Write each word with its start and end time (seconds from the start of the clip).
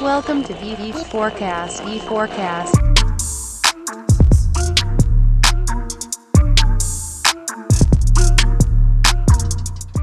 Welcome 0.00 0.42
to 0.44 0.54
VV 0.54 1.04
Forecast. 1.10 1.82
V 1.84 2.00
Forecast. 2.00 2.72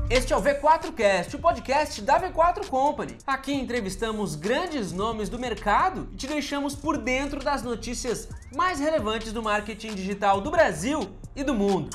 Este 0.10 0.34
é 0.34 0.38
o 0.38 0.42
V4Cast, 0.42 1.36
o 1.36 1.40
podcast 1.40 2.02
da 2.02 2.20
V4 2.20 2.68
Company. 2.68 3.18
Aqui 3.28 3.54
entrevistamos 3.54 4.36
grandes 4.36 4.92
nomes 4.92 5.30
do 5.30 5.38
mercado 5.38 6.08
e 6.14 6.16
te 6.16 6.28
deixamos 6.28 6.76
por 6.76 6.98
dentro 6.98 7.44
das 7.44 7.64
notícias 7.64 8.30
mais 8.56 8.80
relevantes 8.80 9.34
do 9.34 9.44
marketing 9.44 9.96
digital 9.96 10.40
do 10.42 10.52
Brasil 10.52 11.10
e 11.36 11.44
do 11.44 11.54
mundo. 11.54 11.90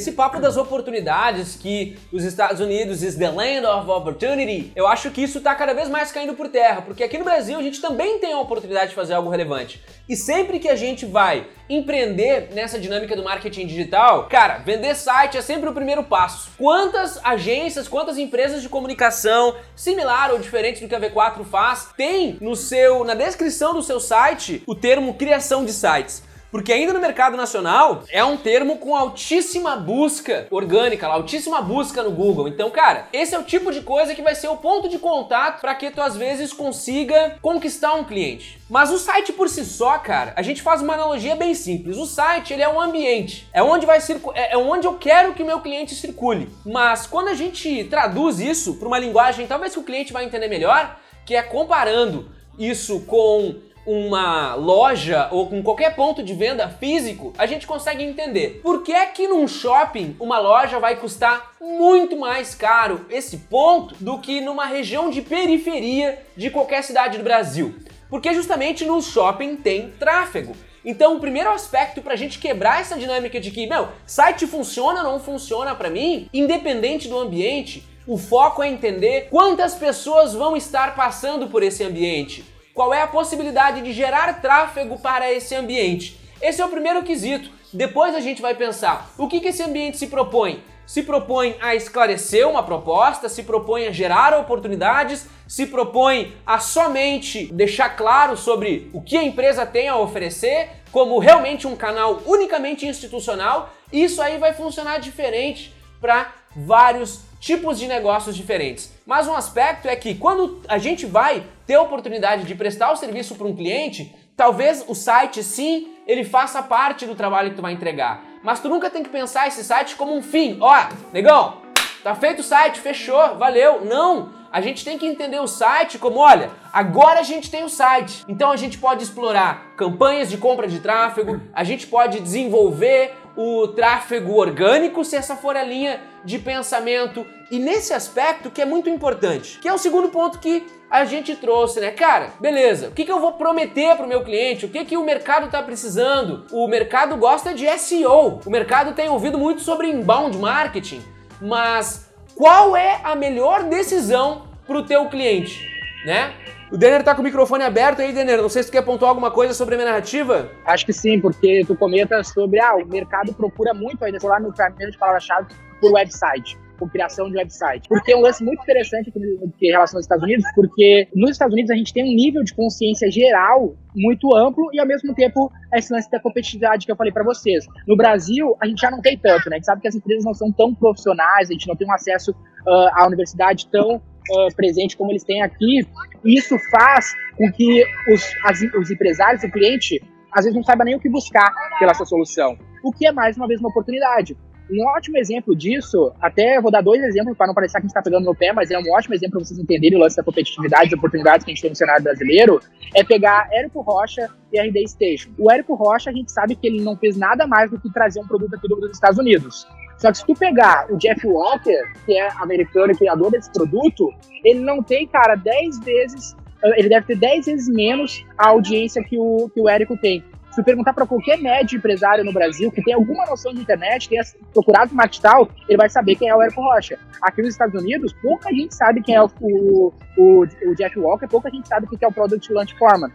Esse 0.00 0.12
papo 0.12 0.40
das 0.40 0.56
oportunidades 0.56 1.56
que 1.56 1.98
os 2.10 2.24
Estados 2.24 2.58
Unidos 2.58 3.02
is 3.02 3.16
the 3.16 3.28
land 3.28 3.66
of 3.66 3.90
opportunity, 3.90 4.72
eu 4.74 4.86
acho 4.86 5.10
que 5.10 5.22
isso 5.22 5.42
tá 5.42 5.54
cada 5.54 5.74
vez 5.74 5.90
mais 5.90 6.10
caindo 6.10 6.32
por 6.32 6.48
terra, 6.48 6.80
porque 6.80 7.04
aqui 7.04 7.18
no 7.18 7.24
Brasil 7.24 7.58
a 7.58 7.62
gente 7.62 7.82
também 7.82 8.18
tem 8.18 8.32
a 8.32 8.40
oportunidade 8.40 8.88
de 8.88 8.94
fazer 8.94 9.12
algo 9.12 9.28
relevante. 9.28 9.78
E 10.08 10.16
sempre 10.16 10.58
que 10.58 10.70
a 10.70 10.74
gente 10.74 11.04
vai 11.04 11.46
empreender 11.68 12.48
nessa 12.54 12.78
dinâmica 12.78 13.14
do 13.14 13.22
marketing 13.22 13.66
digital, 13.66 14.26
cara, 14.26 14.62
vender 14.64 14.94
site 14.94 15.36
é 15.36 15.42
sempre 15.42 15.68
o 15.68 15.74
primeiro 15.74 16.02
passo. 16.02 16.50
Quantas 16.56 17.22
agências, 17.22 17.86
quantas 17.86 18.16
empresas 18.16 18.62
de 18.62 18.70
comunicação 18.70 19.54
similar 19.76 20.30
ou 20.30 20.38
diferentes 20.38 20.80
do 20.80 20.88
que 20.88 20.94
a 20.94 21.00
V4 21.00 21.44
faz, 21.44 21.90
tem 21.94 22.38
no 22.40 22.56
seu 22.56 23.04
na 23.04 23.12
descrição 23.12 23.74
do 23.74 23.82
seu 23.82 24.00
site 24.00 24.62
o 24.66 24.74
termo 24.74 25.12
criação 25.12 25.62
de 25.62 25.74
sites? 25.74 26.29
Porque 26.50 26.72
ainda 26.72 26.92
no 26.92 27.00
mercado 27.00 27.36
nacional 27.36 28.02
é 28.10 28.24
um 28.24 28.36
termo 28.36 28.78
com 28.78 28.96
altíssima 28.96 29.76
busca 29.76 30.46
orgânica, 30.50 31.06
altíssima 31.06 31.62
busca 31.62 32.02
no 32.02 32.10
Google. 32.10 32.48
Então, 32.48 32.70
cara, 32.70 33.06
esse 33.12 33.34
é 33.34 33.38
o 33.38 33.44
tipo 33.44 33.70
de 33.72 33.82
coisa 33.82 34.14
que 34.14 34.22
vai 34.22 34.34
ser 34.34 34.48
o 34.48 34.56
ponto 34.56 34.88
de 34.88 34.98
contato 34.98 35.60
para 35.60 35.74
que 35.74 35.90
tu 35.90 36.00
às 36.00 36.16
vezes 36.16 36.52
consiga 36.52 37.36
conquistar 37.40 37.94
um 37.94 38.04
cliente. 38.04 38.60
Mas 38.68 38.90
o 38.90 38.98
site 38.98 39.32
por 39.32 39.48
si 39.48 39.64
só, 39.64 39.98
cara, 39.98 40.32
a 40.36 40.42
gente 40.42 40.62
faz 40.62 40.82
uma 40.82 40.94
analogia 40.94 41.36
bem 41.36 41.54
simples. 41.54 41.96
O 41.96 42.06
site, 42.06 42.52
ele 42.52 42.62
é 42.62 42.68
um 42.68 42.80
ambiente. 42.80 43.48
É 43.52 43.62
onde 43.62 43.86
vai 43.86 44.00
circu 44.00 44.32
é 44.34 44.56
onde 44.56 44.86
eu 44.86 44.94
quero 44.94 45.34
que 45.34 45.42
o 45.42 45.46
meu 45.46 45.60
cliente 45.60 45.94
circule. 45.94 46.48
Mas 46.64 47.06
quando 47.06 47.28
a 47.28 47.34
gente 47.34 47.84
traduz 47.84 48.40
isso 48.40 48.74
para 48.74 48.88
uma 48.88 48.98
linguagem, 48.98 49.46
talvez 49.46 49.72
que 49.72 49.80
o 49.80 49.84
cliente 49.84 50.12
vai 50.12 50.24
entender 50.24 50.48
melhor, 50.48 50.98
que 51.24 51.34
é 51.34 51.42
comparando 51.42 52.30
isso 52.58 53.00
com 53.00 53.54
uma 53.86 54.54
loja 54.54 55.28
ou 55.30 55.48
com 55.48 55.62
qualquer 55.62 55.94
ponto 55.94 56.22
de 56.22 56.34
venda 56.34 56.68
físico, 56.68 57.32
a 57.38 57.46
gente 57.46 57.66
consegue 57.66 58.04
entender 58.04 58.60
por 58.62 58.82
que 58.82 58.92
é 58.92 59.06
que 59.06 59.26
num 59.26 59.48
shopping 59.48 60.16
uma 60.20 60.38
loja 60.38 60.78
vai 60.78 60.96
custar 60.96 61.52
muito 61.60 62.16
mais 62.16 62.54
caro 62.54 63.06
esse 63.08 63.38
ponto 63.38 63.94
do 64.00 64.18
que 64.18 64.40
numa 64.40 64.66
região 64.66 65.10
de 65.10 65.22
periferia 65.22 66.22
de 66.36 66.50
qualquer 66.50 66.82
cidade 66.82 67.18
do 67.18 67.24
Brasil. 67.24 67.74
Porque 68.08 68.34
justamente 68.34 68.84
no 68.84 69.00
shopping 69.00 69.56
tem 69.56 69.90
tráfego. 69.90 70.54
Então, 70.84 71.16
o 71.16 71.20
primeiro 71.20 71.50
aspecto 71.50 72.00
para 72.00 72.14
a 72.14 72.16
gente 72.16 72.38
quebrar 72.38 72.80
essa 72.80 72.98
dinâmica 72.98 73.38
de 73.38 73.50
que, 73.50 73.66
meu, 73.66 73.88
site 74.06 74.46
funciona 74.46 75.02
ou 75.02 75.12
não 75.12 75.20
funciona 75.20 75.74
para 75.74 75.90
mim, 75.90 76.28
independente 76.32 77.06
do 77.06 77.18
ambiente, 77.18 77.86
o 78.06 78.16
foco 78.16 78.62
é 78.62 78.68
entender 78.68 79.28
quantas 79.30 79.74
pessoas 79.74 80.34
vão 80.34 80.56
estar 80.56 80.96
passando 80.96 81.48
por 81.48 81.62
esse 81.62 81.84
ambiente 81.84 82.44
qual 82.74 82.94
é 82.94 83.02
a 83.02 83.06
possibilidade 83.06 83.82
de 83.82 83.92
gerar 83.92 84.40
tráfego 84.40 84.98
para 84.98 85.30
esse 85.32 85.54
ambiente. 85.54 86.18
Esse 86.40 86.60
é 86.60 86.64
o 86.64 86.68
primeiro 86.68 87.02
quesito. 87.02 87.50
Depois 87.72 88.14
a 88.14 88.20
gente 88.20 88.42
vai 88.42 88.54
pensar 88.54 89.12
o 89.16 89.28
que, 89.28 89.40
que 89.40 89.48
esse 89.48 89.62
ambiente 89.62 89.98
se 89.98 90.06
propõe. 90.06 90.62
Se 90.86 91.04
propõe 91.04 91.54
a 91.60 91.76
esclarecer 91.76 92.48
uma 92.48 92.64
proposta, 92.64 93.28
se 93.28 93.44
propõe 93.44 93.86
a 93.86 93.92
gerar 93.92 94.36
oportunidades, 94.36 95.26
se 95.46 95.66
propõe 95.66 96.34
a 96.44 96.58
somente 96.58 97.46
deixar 97.52 97.90
claro 97.90 98.36
sobre 98.36 98.90
o 98.92 99.00
que 99.00 99.16
a 99.16 99.22
empresa 99.22 99.64
tem 99.64 99.88
a 99.88 99.96
oferecer, 99.96 100.68
como 100.90 101.18
realmente 101.20 101.66
um 101.66 101.76
canal 101.76 102.20
unicamente 102.26 102.86
institucional. 102.86 103.72
Isso 103.92 104.20
aí 104.20 104.36
vai 104.38 104.52
funcionar 104.52 104.98
diferente 104.98 105.72
para 106.00 106.32
vários 106.56 107.20
tipos 107.38 107.78
de 107.78 107.86
negócios 107.86 108.36
diferentes. 108.36 108.92
Mas 109.06 109.28
um 109.28 109.34
aspecto 109.34 109.86
é 109.86 109.94
que 109.94 110.14
quando 110.14 110.60
a 110.66 110.78
gente 110.78 111.06
vai 111.06 111.44
ter 111.70 111.76
a 111.76 111.82
oportunidade 111.82 112.42
de 112.42 112.54
prestar 112.56 112.90
o 112.90 112.96
serviço 112.96 113.36
para 113.36 113.46
um 113.46 113.54
cliente, 113.54 114.12
talvez 114.36 114.84
o 114.88 114.92
site 114.92 115.40
sim, 115.40 115.92
ele 116.04 116.24
faça 116.24 116.60
parte 116.64 117.06
do 117.06 117.14
trabalho 117.14 117.50
que 117.50 117.54
tu 117.54 117.62
vai 117.62 117.72
entregar. 117.72 118.24
Mas 118.42 118.58
tu 118.58 118.68
nunca 118.68 118.90
tem 118.90 119.04
que 119.04 119.08
pensar 119.08 119.46
esse 119.46 119.62
site 119.62 119.94
como 119.94 120.12
um 120.12 120.20
fim. 120.20 120.58
Ó, 120.60 120.88
negão, 121.12 121.58
tá 122.02 122.12
feito 122.16 122.40
o 122.40 122.42
site, 122.42 122.80
fechou, 122.80 123.36
valeu. 123.36 123.84
Não, 123.84 124.30
a 124.50 124.60
gente 124.60 124.84
tem 124.84 124.98
que 124.98 125.06
entender 125.06 125.38
o 125.38 125.46
site 125.46 125.96
como, 125.96 126.18
olha, 126.18 126.50
agora 126.72 127.20
a 127.20 127.22
gente 127.22 127.48
tem 127.48 127.62
o 127.62 127.68
site. 127.68 128.24
Então 128.26 128.50
a 128.50 128.56
gente 128.56 128.76
pode 128.76 129.04
explorar 129.04 129.76
campanhas 129.76 130.28
de 130.28 130.38
compra 130.38 130.66
de 130.66 130.80
tráfego, 130.80 131.40
a 131.54 131.62
gente 131.62 131.86
pode 131.86 132.18
desenvolver 132.18 133.14
o 133.36 133.68
tráfego 133.68 134.34
orgânico, 134.34 135.04
se 135.04 135.14
essa 135.14 135.36
for 135.36 135.56
a 135.56 135.62
linha 135.62 136.00
de 136.24 136.36
pensamento. 136.36 137.24
E 137.48 137.60
nesse 137.60 137.92
aspecto 137.92 138.50
que 138.50 138.60
é 138.60 138.64
muito 138.64 138.90
importante, 138.90 139.60
que 139.60 139.68
é 139.68 139.72
o 139.72 139.78
segundo 139.78 140.08
ponto 140.08 140.40
que 140.40 140.79
a 140.90 141.04
gente 141.04 141.36
trouxe, 141.36 141.80
né? 141.80 141.92
Cara, 141.92 142.30
beleza, 142.40 142.88
o 142.88 142.90
que, 142.90 143.04
que 143.04 143.12
eu 143.12 143.20
vou 143.20 143.34
prometer 143.34 143.96
para 143.96 144.04
o 144.04 144.08
meu 144.08 144.24
cliente? 144.24 144.66
O 144.66 144.68
que, 144.68 144.84
que 144.84 144.96
o 144.96 145.04
mercado 145.04 145.46
está 145.46 145.62
precisando? 145.62 146.44
O 146.50 146.66
mercado 146.66 147.16
gosta 147.16 147.54
de 147.54 147.66
SEO, 147.78 148.40
o 148.44 148.50
mercado 148.50 148.92
tem 148.92 149.08
ouvido 149.08 149.38
muito 149.38 149.62
sobre 149.62 149.88
inbound 149.88 150.36
marketing, 150.36 151.00
mas 151.40 152.10
qual 152.34 152.76
é 152.76 153.00
a 153.04 153.14
melhor 153.14 153.62
decisão 153.64 154.48
para 154.66 154.78
o 154.78 154.82
teu 154.82 155.08
cliente, 155.08 155.64
né? 156.04 156.34
O 156.72 156.76
Denner 156.76 157.02
tá 157.02 157.14
com 157.14 157.20
o 157.20 157.24
microfone 157.24 157.64
aberto 157.64 158.00
aí, 158.00 158.12
Denner. 158.12 158.40
Não 158.40 158.48
sei 158.48 158.62
se 158.62 158.70
tu 158.70 158.72
quer 158.72 158.82
pontuar 158.82 159.08
alguma 159.08 159.30
coisa 159.30 159.52
sobre 159.52 159.74
a 159.74 159.78
minha 159.78 159.90
narrativa. 159.90 160.48
Acho 160.64 160.86
que 160.86 160.92
sim, 160.92 161.20
porque 161.20 161.64
tu 161.66 161.74
comenta 161.74 162.22
sobre, 162.22 162.60
ah, 162.60 162.76
o 162.76 162.86
mercado 162.86 163.32
procura 163.34 163.74
muito 163.74 164.04
ainda, 164.04 164.20
sei 164.20 164.28
lá, 164.28 164.38
no 164.38 164.54
caminho 164.54 164.88
de 164.88 164.96
palavra-chave 164.96 165.48
por 165.80 165.92
website 165.92 166.56
com 166.80 166.88
criação 166.88 167.30
de 167.30 167.36
website. 167.36 167.86
Porque 167.88 168.12
é 168.12 168.16
um 168.16 168.20
lance 168.20 168.42
muito 168.42 168.62
interessante 168.62 169.12
em 169.14 169.70
relação 169.70 169.98
aos 169.98 170.04
Estados 170.04 170.24
Unidos, 170.24 170.44
porque 170.54 171.06
nos 171.14 171.32
Estados 171.32 171.52
Unidos 171.52 171.70
a 171.70 171.76
gente 171.76 171.92
tem 171.92 172.02
um 172.02 172.14
nível 172.14 172.42
de 172.42 172.54
consciência 172.54 173.10
geral 173.10 173.76
muito 173.94 174.34
amplo 174.34 174.70
e 174.72 174.80
ao 174.80 174.86
mesmo 174.86 175.14
tempo 175.14 175.52
esse 175.74 175.92
lance 175.92 176.10
da 176.10 176.18
competitividade 176.18 176.86
que 176.86 176.90
eu 176.90 176.96
falei 176.96 177.12
para 177.12 177.22
vocês. 177.22 177.66
No 177.86 177.96
Brasil, 177.96 178.56
a 178.60 178.66
gente 178.66 178.80
já 178.80 178.90
não 178.90 179.00
tem 179.00 179.16
tanto, 179.18 179.50
né? 179.50 179.56
A 179.56 179.58
gente 179.58 179.66
sabe 179.66 179.82
que 179.82 179.88
as 179.88 179.94
empresas 179.94 180.24
não 180.24 180.34
são 180.34 180.50
tão 180.50 180.74
profissionais, 180.74 181.50
a 181.50 181.52
gente 181.52 181.68
não 181.68 181.76
tem 181.76 181.86
um 181.86 181.92
acesso 181.92 182.30
uh, 182.32 182.88
à 182.94 183.06
universidade 183.06 183.68
tão 183.68 183.96
uh, 183.96 184.56
presente 184.56 184.96
como 184.96 185.12
eles 185.12 185.22
têm 185.22 185.42
aqui. 185.42 185.86
Isso 186.24 186.56
faz 186.70 187.14
com 187.36 187.52
que 187.52 187.84
os, 188.12 188.22
as, 188.44 188.60
os 188.74 188.90
empresários, 188.90 189.42
o 189.42 189.50
cliente, 189.50 190.00
às 190.32 190.44
vezes 190.44 190.56
não 190.56 190.62
saiba 190.62 190.84
nem 190.84 190.96
o 190.96 191.00
que 191.00 191.08
buscar 191.08 191.52
pela 191.78 191.94
sua 191.94 192.06
solução. 192.06 192.56
O 192.82 192.92
que 192.92 193.06
é 193.06 193.12
mais 193.12 193.36
uma 193.36 193.46
vez 193.46 193.60
uma 193.60 193.68
oportunidade. 193.68 194.36
Um 194.70 194.86
ótimo 194.86 195.18
exemplo 195.18 195.56
disso, 195.56 196.12
até 196.20 196.60
vou 196.60 196.70
dar 196.70 196.80
dois 196.80 197.02
exemplos 197.02 197.36
para 197.36 197.48
não 197.48 197.54
parecer 197.54 197.72
que 197.72 197.78
a 197.78 197.80
gente 197.82 197.90
está 197.90 198.02
pegando 198.02 198.24
no 198.24 198.34
pé, 198.34 198.52
mas 198.52 198.70
é 198.70 198.78
um 198.78 198.92
ótimo 198.92 199.14
exemplo 199.14 199.38
para 199.38 199.44
vocês 199.44 199.58
entenderem 199.58 199.98
o 199.98 200.00
lance 200.00 200.16
da 200.16 200.22
competitividade 200.22 200.92
e 200.92 200.94
oportunidades 200.94 201.44
que 201.44 201.50
a 201.50 201.54
gente 201.54 201.62
tem 201.62 201.70
no 201.70 201.76
cenário 201.76 202.04
brasileiro, 202.04 202.60
é 202.94 203.02
pegar 203.02 203.48
Érico 203.52 203.80
Rocha 203.80 204.28
e 204.52 204.60
RD 204.60 204.86
Station. 204.86 205.30
O 205.36 205.50
Érico 205.50 205.74
Rocha, 205.74 206.10
a 206.10 206.12
gente 206.12 206.30
sabe 206.30 206.54
que 206.54 206.68
ele 206.68 206.82
não 206.82 206.96
fez 206.96 207.16
nada 207.16 207.48
mais 207.48 207.70
do 207.70 207.80
que 207.80 207.92
trazer 207.92 208.20
um 208.20 208.26
produto 208.26 208.54
aqui 208.54 208.68
dos 208.68 208.90
Estados 208.92 209.18
Unidos. 209.18 209.66
Só 209.98 210.10
que 210.12 210.18
se 210.18 210.26
tu 210.26 210.34
pegar 210.34 210.86
o 210.90 210.96
Jeff 210.96 211.26
Walker, 211.26 211.82
que 212.06 212.16
é 212.16 212.28
americano 212.36 212.92
e 212.92 212.96
criador 212.96 213.30
desse 213.32 213.52
produto, 213.52 214.10
ele 214.44 214.60
não 214.60 214.82
tem, 214.82 215.06
cara, 215.06 215.34
10 215.34 215.80
vezes, 215.80 216.36
ele 216.76 216.88
deve 216.88 217.06
ter 217.06 217.16
10 217.16 217.46
vezes 217.46 217.68
menos 217.68 218.24
a 218.38 218.48
audiência 218.48 219.02
que 219.02 219.18
o, 219.18 219.50
que 219.52 219.60
o 219.60 219.68
Érico 219.68 219.96
tem. 219.96 220.24
Se 220.50 220.62
perguntar 220.64 220.92
para 220.92 221.06
qualquer 221.06 221.38
médio 221.38 221.76
empresário 221.76 222.24
no 222.24 222.32
Brasil 222.32 222.72
que 222.72 222.82
tem 222.82 222.92
alguma 222.92 223.24
noção 223.26 223.52
de 223.52 223.60
internet, 223.60 224.08
tenha 224.08 224.22
procurado 224.52 224.94
marketing 224.94 225.22
tal, 225.22 225.48
ele 225.68 225.78
vai 225.78 225.88
saber 225.88 226.16
quem 226.16 226.28
é 226.28 226.34
o 226.34 226.42
Érico 226.42 226.60
Rocha. 226.60 226.98
Aqui 227.22 227.40
nos 227.40 227.52
Estados 227.52 227.80
Unidos, 227.80 228.12
pouca 228.20 228.50
gente 228.50 228.74
sabe 228.74 229.00
quem 229.00 229.14
é 229.14 229.22
o, 229.22 229.30
o, 229.40 229.92
o, 230.16 230.42
o 230.42 230.74
Jeff 230.74 230.98
Walker, 230.98 231.28
pouca 231.28 231.50
gente 231.50 231.68
sabe 231.68 231.86
quem 231.86 231.98
é 232.02 232.08
o 232.08 232.12
Product 232.12 232.52
Launch 232.52 232.76
Foreman. 232.76 233.10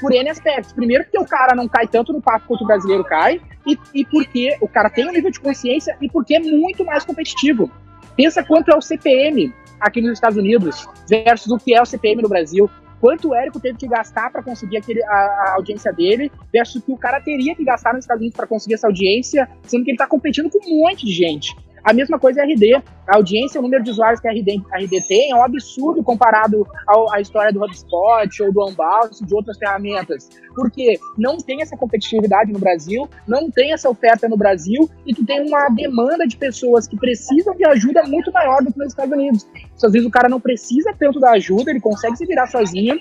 Por 0.00 0.12
N 0.12 0.30
aspectos. 0.30 0.72
Primeiro, 0.72 1.04
porque 1.04 1.18
o 1.18 1.26
cara 1.26 1.54
não 1.54 1.68
cai 1.68 1.86
tanto 1.86 2.12
no 2.12 2.22
papo 2.22 2.46
quanto 2.48 2.64
o 2.64 2.66
brasileiro 2.66 3.04
cai, 3.04 3.40
e, 3.66 3.78
e 3.94 4.04
porque 4.04 4.56
o 4.60 4.66
cara 4.66 4.90
tem 4.90 5.06
um 5.06 5.12
nível 5.12 5.30
de 5.30 5.38
consciência 5.38 5.96
e 6.00 6.08
porque 6.08 6.34
é 6.34 6.40
muito 6.40 6.84
mais 6.84 7.04
competitivo. 7.04 7.70
Pensa 8.16 8.42
quanto 8.42 8.70
é 8.70 8.76
o 8.76 8.80
CPM 8.80 9.54
aqui 9.78 10.00
nos 10.00 10.12
Estados 10.12 10.36
Unidos 10.36 10.88
versus 11.08 11.52
o 11.52 11.58
que 11.58 11.74
é 11.74 11.80
o 11.80 11.86
CPM 11.86 12.22
no 12.22 12.28
Brasil 12.28 12.68
quanto 13.00 13.28
o 13.28 13.34
Érico 13.34 13.58
teve 13.58 13.78
que 13.78 13.88
gastar 13.88 14.30
para 14.30 14.42
conseguir 14.42 14.76
aquele, 14.76 15.02
a, 15.04 15.08
a, 15.08 15.54
audiência 15.56 15.92
dele, 15.92 16.30
versus 16.52 16.76
o 16.76 16.82
que 16.82 16.92
o 16.92 16.96
cara 16.96 17.20
teria 17.20 17.54
que 17.54 17.64
gastar 17.64 17.94
nos 17.94 18.04
Estados 18.04 18.20
Unidos 18.20 18.36
para 18.36 18.46
conseguir 18.46 18.74
essa 18.74 18.86
audiência, 18.86 19.48
sendo 19.62 19.84
que 19.84 19.90
ele 19.90 19.96
está 19.96 20.06
competindo 20.06 20.50
com 20.50 20.58
um 20.58 20.82
monte 20.82 21.06
de 21.06 21.12
gente. 21.12 21.56
A 21.82 21.92
mesma 21.92 22.18
coisa 22.18 22.42
é 22.42 22.44
RD. 22.44 22.82
A 23.06 23.16
audiência, 23.16 23.58
o 23.58 23.62
número 23.62 23.82
de 23.82 23.90
usuários 23.90 24.20
que 24.20 24.28
a 24.28 24.32
RD, 24.32 24.62
a 24.72 24.78
RD 24.78 25.02
tem 25.08 25.32
é 25.32 25.34
um 25.34 25.42
absurdo 25.42 26.02
comparado 26.02 26.66
ao, 26.86 27.12
à 27.12 27.20
história 27.20 27.52
do 27.52 27.62
HubSpot 27.64 28.42
ou 28.42 28.52
do 28.52 28.68
Unbounce, 28.68 29.24
de 29.24 29.34
outras 29.34 29.58
ferramentas. 29.58 30.28
Porque 30.54 30.98
não 31.18 31.36
tem 31.38 31.62
essa 31.62 31.76
competitividade 31.76 32.52
no 32.52 32.58
Brasil, 32.58 33.08
não 33.26 33.50
tem 33.50 33.72
essa 33.72 33.88
oferta 33.88 34.28
no 34.28 34.36
Brasil 34.36 34.88
e 35.06 35.14
tu 35.14 35.24
tem 35.24 35.46
uma 35.46 35.68
demanda 35.68 36.26
de 36.26 36.36
pessoas 36.36 36.86
que 36.86 36.96
precisam 36.96 37.54
de 37.56 37.64
ajuda 37.66 38.02
muito 38.04 38.30
maior 38.32 38.62
do 38.62 38.72
que 38.72 38.78
nos 38.78 38.88
Estados 38.88 39.12
Unidos. 39.12 39.46
Às 39.82 39.92
vezes 39.92 40.06
o 40.06 40.10
cara 40.10 40.28
não 40.28 40.40
precisa 40.40 40.94
tanto 40.98 41.18
da 41.18 41.32
ajuda, 41.32 41.70
ele 41.70 41.80
consegue 41.80 42.16
se 42.16 42.26
virar 42.26 42.46
sozinho 42.46 42.96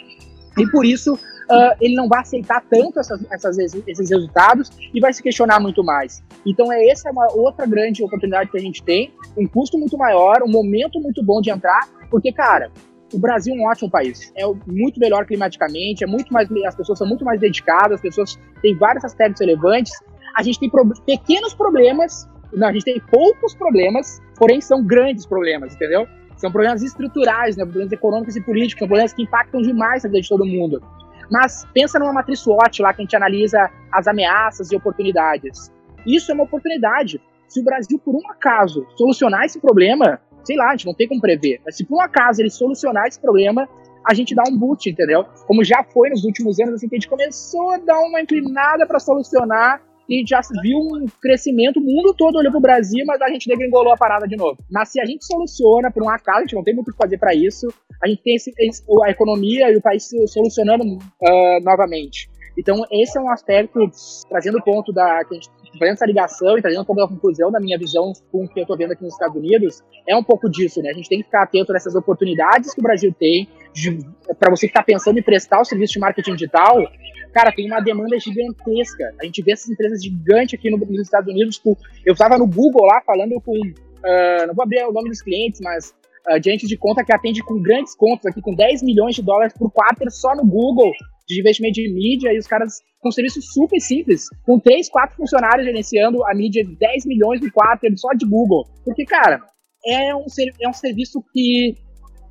e 0.58 0.68
por 0.70 0.86
isso 0.86 1.14
uh, 1.14 1.76
ele 1.82 1.96
não 1.96 2.08
vai 2.08 2.22
aceitar 2.22 2.64
tanto 2.70 3.00
essas, 3.00 3.26
essas, 3.32 3.58
esses 3.58 4.10
resultados 4.10 4.70
e 4.94 5.00
vai 5.00 5.12
se 5.12 5.22
questionar 5.22 5.60
muito 5.60 5.84
mais. 5.84 6.24
Então, 6.46 6.72
é 6.72 6.88
essa 6.88 7.10
é 7.10 7.12
uma 7.12 7.32
outra 7.34 7.66
grande 7.66 8.04
oportunidade 8.04 8.52
que 8.52 8.58
a 8.58 8.62
gente 8.62 8.84
tem, 8.84 9.12
um 9.38 9.48
custo 9.48 9.78
muito 9.78 9.98
maior, 9.98 10.44
um 10.44 10.52
momento 10.52 11.00
muito 11.00 11.24
bom 11.24 11.42
de 11.42 11.50
entrar, 11.50 11.88
porque, 12.10 12.32
cara, 12.32 12.72
o 13.14 13.18
Brasil 13.18 13.56
é 13.56 13.58
um 13.58 13.66
ótimo 13.66 13.90
país. 13.90 14.32
É 14.36 14.46
muito 14.68 15.00
melhor 15.00 15.26
climaticamente, 15.26 16.04
é 16.04 16.08
muito 16.08 16.32
mais, 16.32 16.48
as 16.66 16.76
pessoas 16.76 17.00
são 17.00 17.08
muito 17.08 17.26
mais 17.26 17.40
dedicadas, 17.40 17.94
as 17.94 18.02
pessoas 18.02 18.40
têm 18.62 18.76
vários 18.78 19.04
aspectos 19.04 19.40
relevantes. 19.42 19.92
A 20.36 20.44
gente 20.44 20.60
tem 20.60 20.70
pro, 20.70 20.88
pequenos 21.06 21.54
problemas, 21.54 22.30
não, 22.54 22.68
a 22.68 22.72
gente 22.72 22.86
tem 22.86 23.02
poucos 23.12 23.56
problemas, 23.56 24.22
porém 24.38 24.62
são 24.62 24.84
grandes 24.86 25.26
problemas, 25.26 25.74
entendeu? 25.74 26.08
São 26.40 26.50
problemas 26.50 26.82
estruturais, 26.82 27.58
né? 27.58 27.66
problemas 27.66 27.92
econômicos 27.92 28.36
e 28.38 28.42
políticos, 28.42 28.80
são 28.80 28.88
problemas 28.88 29.12
que 29.12 29.24
impactam 29.24 29.62
demais 29.62 30.06
a 30.06 30.08
vida 30.08 30.22
de 30.22 30.30
todo 30.30 30.46
mundo. 30.46 30.82
Mas 31.30 31.68
pensa 31.74 32.00
numa 32.00 32.14
matriz 32.14 32.40
SWOT 32.40 32.82
lá 32.82 32.94
que 32.94 33.02
a 33.02 33.04
gente 33.04 33.16
analisa 33.16 33.70
as 33.92 34.08
ameaças 34.08 34.72
e 34.72 34.76
oportunidades. 34.76 35.70
Isso 36.08 36.32
é 36.32 36.34
uma 36.34 36.46
oportunidade. 36.46 37.22
Se 37.48 37.60
o 37.60 37.64
Brasil, 37.64 38.00
por 38.00 38.16
um 38.16 38.32
acaso, 38.32 38.88
solucionar 38.96 39.44
esse 39.44 39.60
problema, 39.60 40.20
sei 40.44 40.56
lá, 40.56 40.70
a 40.70 40.72
gente 40.72 40.86
não 40.86 40.94
tem 40.94 41.10
como 41.10 41.20
prever, 41.20 41.60
mas 41.66 41.76
se 41.76 41.84
por 41.84 41.98
um 41.98 42.02
acaso 42.02 42.42
ele 42.42 42.50
solucionar 42.50 43.08
esse 43.08 43.20
problema, 43.20 43.68
a 44.08 44.14
gente 44.14 44.34
dá 44.34 44.44
um 44.48 44.58
boot, 44.58 44.90
entendeu? 44.90 45.26
Como 45.46 45.64
já 45.64 45.84
foi 45.84 46.10
nos 46.10 46.24
últimos 46.24 46.58
anos, 46.60 46.76
assim, 46.76 46.88
que 46.88 46.96
a 46.96 47.00
gente 47.00 47.10
começou 47.10 47.72
a 47.72 47.78
dar 47.78 48.00
uma 48.00 48.22
inclinada 48.22 48.88
para 48.88 48.98
solucionar 48.98 49.82
e 50.10 50.26
já 50.28 50.42
se 50.42 50.60
viu 50.62 50.80
um 50.80 51.06
crescimento, 51.22 51.80
o 51.80 51.84
mundo 51.84 52.16
todo 52.18 52.38
olhou 52.38 52.52
pro 52.52 52.60
Brasil, 52.60 53.06
mas 53.06 53.22
a 53.22 53.30
gente 53.30 53.48
degringolou 53.48 53.94
a 53.94 53.98
parada 53.98 54.28
de 54.28 54.36
novo. 54.36 54.58
Mas 54.70 54.90
se 54.90 55.00
a 55.00 55.06
gente 55.06 55.24
soluciona 55.24 55.92
por 55.92 56.02
um 56.04 56.10
acaso, 56.10 56.40
a 56.40 56.42
gente 56.42 56.56
não 56.56 56.64
tem 56.64 56.74
muito 56.74 56.90
o 56.90 56.92
que 56.92 56.98
fazer 56.98 57.20
para 57.20 57.36
isso, 57.36 57.68
a 58.02 58.08
gente 58.08 58.24
tem 58.24 58.36
esse, 58.36 58.52
a 59.06 59.12
economia 59.12 59.72
e 59.72 59.78
o 59.78 59.82
país 59.82 60.10
solucionando 60.28 60.84
uh, 60.84 61.64
novamente. 61.64 62.28
Então, 62.58 62.84
esse 62.92 63.18
é 63.18 63.22
um 63.22 63.30
aspecto, 63.30 63.80
trazendo 64.28 64.58
o 64.58 64.64
ponto 64.64 64.92
da 64.92 65.24
que 65.24 65.34
a 65.34 65.36
gente 65.36 65.50
fazendo 65.78 65.96
essa 65.96 66.06
ligação 66.06 66.58
e 66.58 66.62
trazendo 66.62 66.86
como 66.86 67.08
conclusão 67.08 67.52
da 67.52 67.60
minha 67.60 67.78
visão 67.78 68.14
com 68.32 68.46
o 68.46 68.48
que 68.48 68.60
eu 68.60 68.64
estou 68.64 68.78
vendo 68.78 68.94
aqui 68.94 69.04
nos 69.04 69.14
Estados 69.14 69.36
Unidos, 69.36 69.84
é 70.08 70.16
um 70.16 70.24
pouco 70.24 70.50
disso, 70.50 70.82
né? 70.82 70.90
A 70.90 70.94
gente 70.94 71.10
tem 71.10 71.20
que 71.20 71.26
ficar 71.26 71.44
atento 71.44 71.74
nessas 71.74 71.96
oportunidades 71.96 72.74
que 72.74 72.80
o 72.80 72.84
Brasil 72.84 73.14
tem, 73.18 73.48
para 74.40 74.50
você 74.50 74.68
que 74.68 74.72
está 74.72 74.84
pensando 74.84 75.20
em 75.20 75.24
prestar 75.24 75.62
o 75.62 75.66
serviço 75.66 75.94
de 75.94 76.00
marketing 76.00 76.34
digital, 76.34 76.76
cara, 77.34 77.52
tem 77.52 77.68
uma 77.68 77.80
demanda 77.80 78.18
gigantesca. 78.20 79.14
A 79.22 79.26
gente 79.26 79.42
vê 79.44 79.52
essas 79.52 79.70
empresas 79.70 80.04
gigantes 80.04 80.58
aqui 80.58 80.70
no, 80.70 80.78
nos 80.78 81.02
Estados 81.02 81.32
Unidos. 81.32 81.58
Com, 81.58 81.76
eu 82.06 82.14
estava 82.14 82.38
no 82.38 82.48
Google 82.48 82.86
lá 82.86 83.02
falando 83.06 83.40
com. 83.42 83.54
Uh, 83.54 84.48
não 84.48 84.56
vou 84.56 84.64
abrir 84.64 84.84
o 84.86 84.94
nome 84.94 85.10
dos 85.10 85.22
clientes, 85.22 85.60
mas 85.62 85.94
uh, 86.32 86.40
de 86.40 86.56
de 86.56 86.78
conta 86.78 87.04
que 87.04 87.14
atende 87.14 87.44
com 87.44 87.62
grandes 87.62 87.96
contas 87.96 88.26
aqui, 88.28 88.42
com 88.42 88.56
10 88.56 88.82
milhões 88.84 89.16
de 89.16 89.22
dólares 89.22 89.54
por 89.54 89.70
quarter 89.72 90.10
só 90.10 90.36
no 90.36 90.46
Google, 90.46 90.92
de 91.30 91.40
investimento 91.40 91.76
de 91.76 91.94
mídia, 91.94 92.34
e 92.34 92.40
os 92.40 92.48
caras 92.48 92.82
com 93.00 93.10
um 93.10 93.12
serviço 93.12 93.42
super 93.42 93.80
simples, 93.80 94.26
com 94.46 94.60
3, 94.60 94.90
4 94.90 95.16
funcionários 95.16 95.66
gerenciando 95.66 96.26
a 96.26 96.34
mídia 96.34 96.64
de 96.64 96.76
10 96.76 97.06
milhões 97.06 97.40
de 97.40 97.52
quarter 97.52 97.92
só 97.98 98.10
de 98.14 98.26
Google. 98.26 98.66
Porque, 98.84 99.06
cara, 99.06 99.40
é 99.86 100.14
um, 100.14 100.26
é 100.62 100.68
um 100.68 100.74
serviço 100.74 101.24
que 101.32 101.78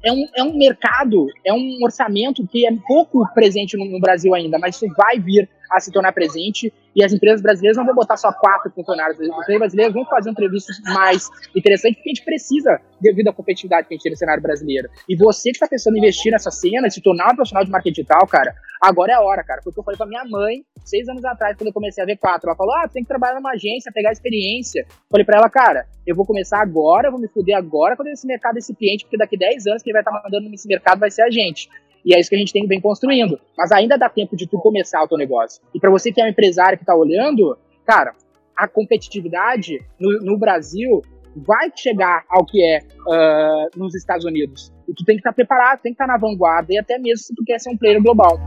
é 0.04 0.12
um, 0.12 0.26
é 0.36 0.42
um 0.42 0.56
mercado, 0.56 1.26
é 1.44 1.52
um 1.52 1.78
orçamento 1.82 2.46
que 2.46 2.66
é 2.66 2.70
pouco 2.86 3.24
presente 3.34 3.76
no, 3.76 3.84
no 3.84 4.00
Brasil 4.00 4.34
ainda, 4.34 4.58
mas 4.58 4.76
isso 4.76 4.86
vai 4.96 5.18
vir 5.18 5.48
a 5.70 5.80
se 5.80 5.90
tornar 5.90 6.12
presente 6.12 6.72
e 6.94 7.04
as 7.04 7.12
empresas 7.12 7.42
brasileiras 7.42 7.76
não 7.76 7.84
vão 7.84 7.94
botar 7.94 8.16
só 8.16 8.32
quatro 8.32 8.70
funcionários, 8.70 9.20
as 9.20 9.26
empresas 9.26 9.58
brasileiras 9.58 9.94
vão 9.94 10.04
fazer 10.06 10.30
um 10.30 10.34
serviço 10.34 10.66
mais 10.94 11.28
interessante 11.54 11.96
porque 11.96 12.10
a 12.10 12.14
gente 12.14 12.24
precisa 12.24 12.80
devido 13.00 13.28
à 13.28 13.32
competitividade 13.32 13.86
que 13.86 13.94
a 13.94 13.96
gente 13.96 14.02
tem 14.02 14.12
no 14.12 14.16
cenário 14.16 14.42
brasileiro. 14.42 14.88
E 15.08 15.16
você 15.16 15.50
que 15.50 15.56
está 15.56 15.66
pensando 15.66 15.96
em 15.96 15.98
investir 15.98 16.32
nessa 16.32 16.50
cena, 16.50 16.88
se 16.88 17.02
tornar 17.02 17.32
um 17.32 17.36
profissional 17.36 17.64
de 17.64 17.70
marketing 17.70 17.94
digital, 17.94 18.26
cara, 18.26 18.54
agora 18.80 19.12
é 19.12 19.14
a 19.14 19.20
hora, 19.20 19.42
cara. 19.44 19.62
Foi 19.62 19.70
o 19.70 19.74
que 19.74 19.80
eu 19.80 19.84
falei 19.84 19.96
pra 19.96 20.06
minha 20.06 20.24
mãe 20.24 20.64
seis 20.84 21.08
anos 21.08 21.24
atrás, 21.24 21.56
quando 21.56 21.68
eu 21.68 21.72
comecei 21.72 22.02
a 22.02 22.06
ver 22.06 22.16
quatro. 22.16 22.48
Ela 22.48 22.56
falou: 22.56 22.74
ah, 22.74 22.88
tem 22.88 23.02
que 23.02 23.08
trabalhar 23.08 23.34
numa 23.34 23.52
agência, 23.52 23.92
pegar 23.92 24.12
experiência. 24.12 24.86
Falei 25.10 25.24
pra 25.24 25.38
ela, 25.38 25.50
cara, 25.50 25.86
eu 26.06 26.14
vou 26.16 26.24
começar 26.24 26.60
agora, 26.60 27.08
eu 27.08 27.12
vou 27.12 27.20
me 27.20 27.28
fuder 27.28 27.56
agora 27.56 27.96
quando 27.96 28.08
esse 28.08 28.26
mercado 28.26 28.58
esse 28.58 28.74
cliente, 28.74 29.04
porque 29.04 29.18
daqui 29.18 29.36
10 29.36 29.66
anos 29.66 29.82
quem 29.82 29.92
vai 29.92 30.02
estar 30.02 30.12
tá 30.12 30.22
mandando 30.24 30.48
nesse 30.48 30.66
mercado 30.66 30.98
vai 30.98 31.10
ser 31.10 31.22
a 31.22 31.30
gente. 31.30 31.68
E 32.04 32.14
é 32.14 32.20
isso 32.20 32.30
que 32.30 32.36
a 32.36 32.38
gente 32.38 32.52
tem 32.52 32.66
bem 32.66 32.80
construindo. 32.80 33.38
Mas 33.56 33.70
ainda 33.72 33.98
dá 33.98 34.08
tempo 34.08 34.36
de 34.36 34.46
tu 34.46 34.58
começar 34.58 35.02
o 35.02 35.08
teu 35.08 35.18
negócio. 35.18 35.62
E 35.74 35.80
para 35.80 35.90
você 35.90 36.10
que 36.10 36.20
é 36.20 36.24
um 36.24 36.28
empresário 36.28 36.78
que 36.78 36.84
está 36.84 36.94
olhando, 36.94 37.58
cara, 37.84 38.14
a 38.56 38.66
competitividade 38.66 39.80
no, 39.98 40.20
no, 40.22 40.38
Brasil 40.38 41.02
vai 41.36 41.70
chegar 41.76 42.24
ao 42.28 42.44
que 42.44 42.62
é 42.62 42.80
uh, 42.80 43.78
nos 43.78 43.94
Estados 43.94 44.24
Unidos. 44.24 44.72
E 44.88 44.94
tu 44.94 45.04
tem 45.04 45.16
que 45.16 45.20
estar 45.20 45.30
tá 45.30 45.34
preparado, 45.34 45.80
tem 45.80 45.92
que 45.92 46.02
estar 46.02 46.06
tá 46.06 46.12
na 46.12 46.18
vanguarda, 46.18 46.72
e 46.72 46.78
até 46.78 46.98
mesmo 46.98 47.18
se 47.18 47.34
tu 47.34 47.44
quer 47.44 47.58
ser 47.58 47.70
um 47.70 47.76
player 47.76 48.02
global. 48.02 48.38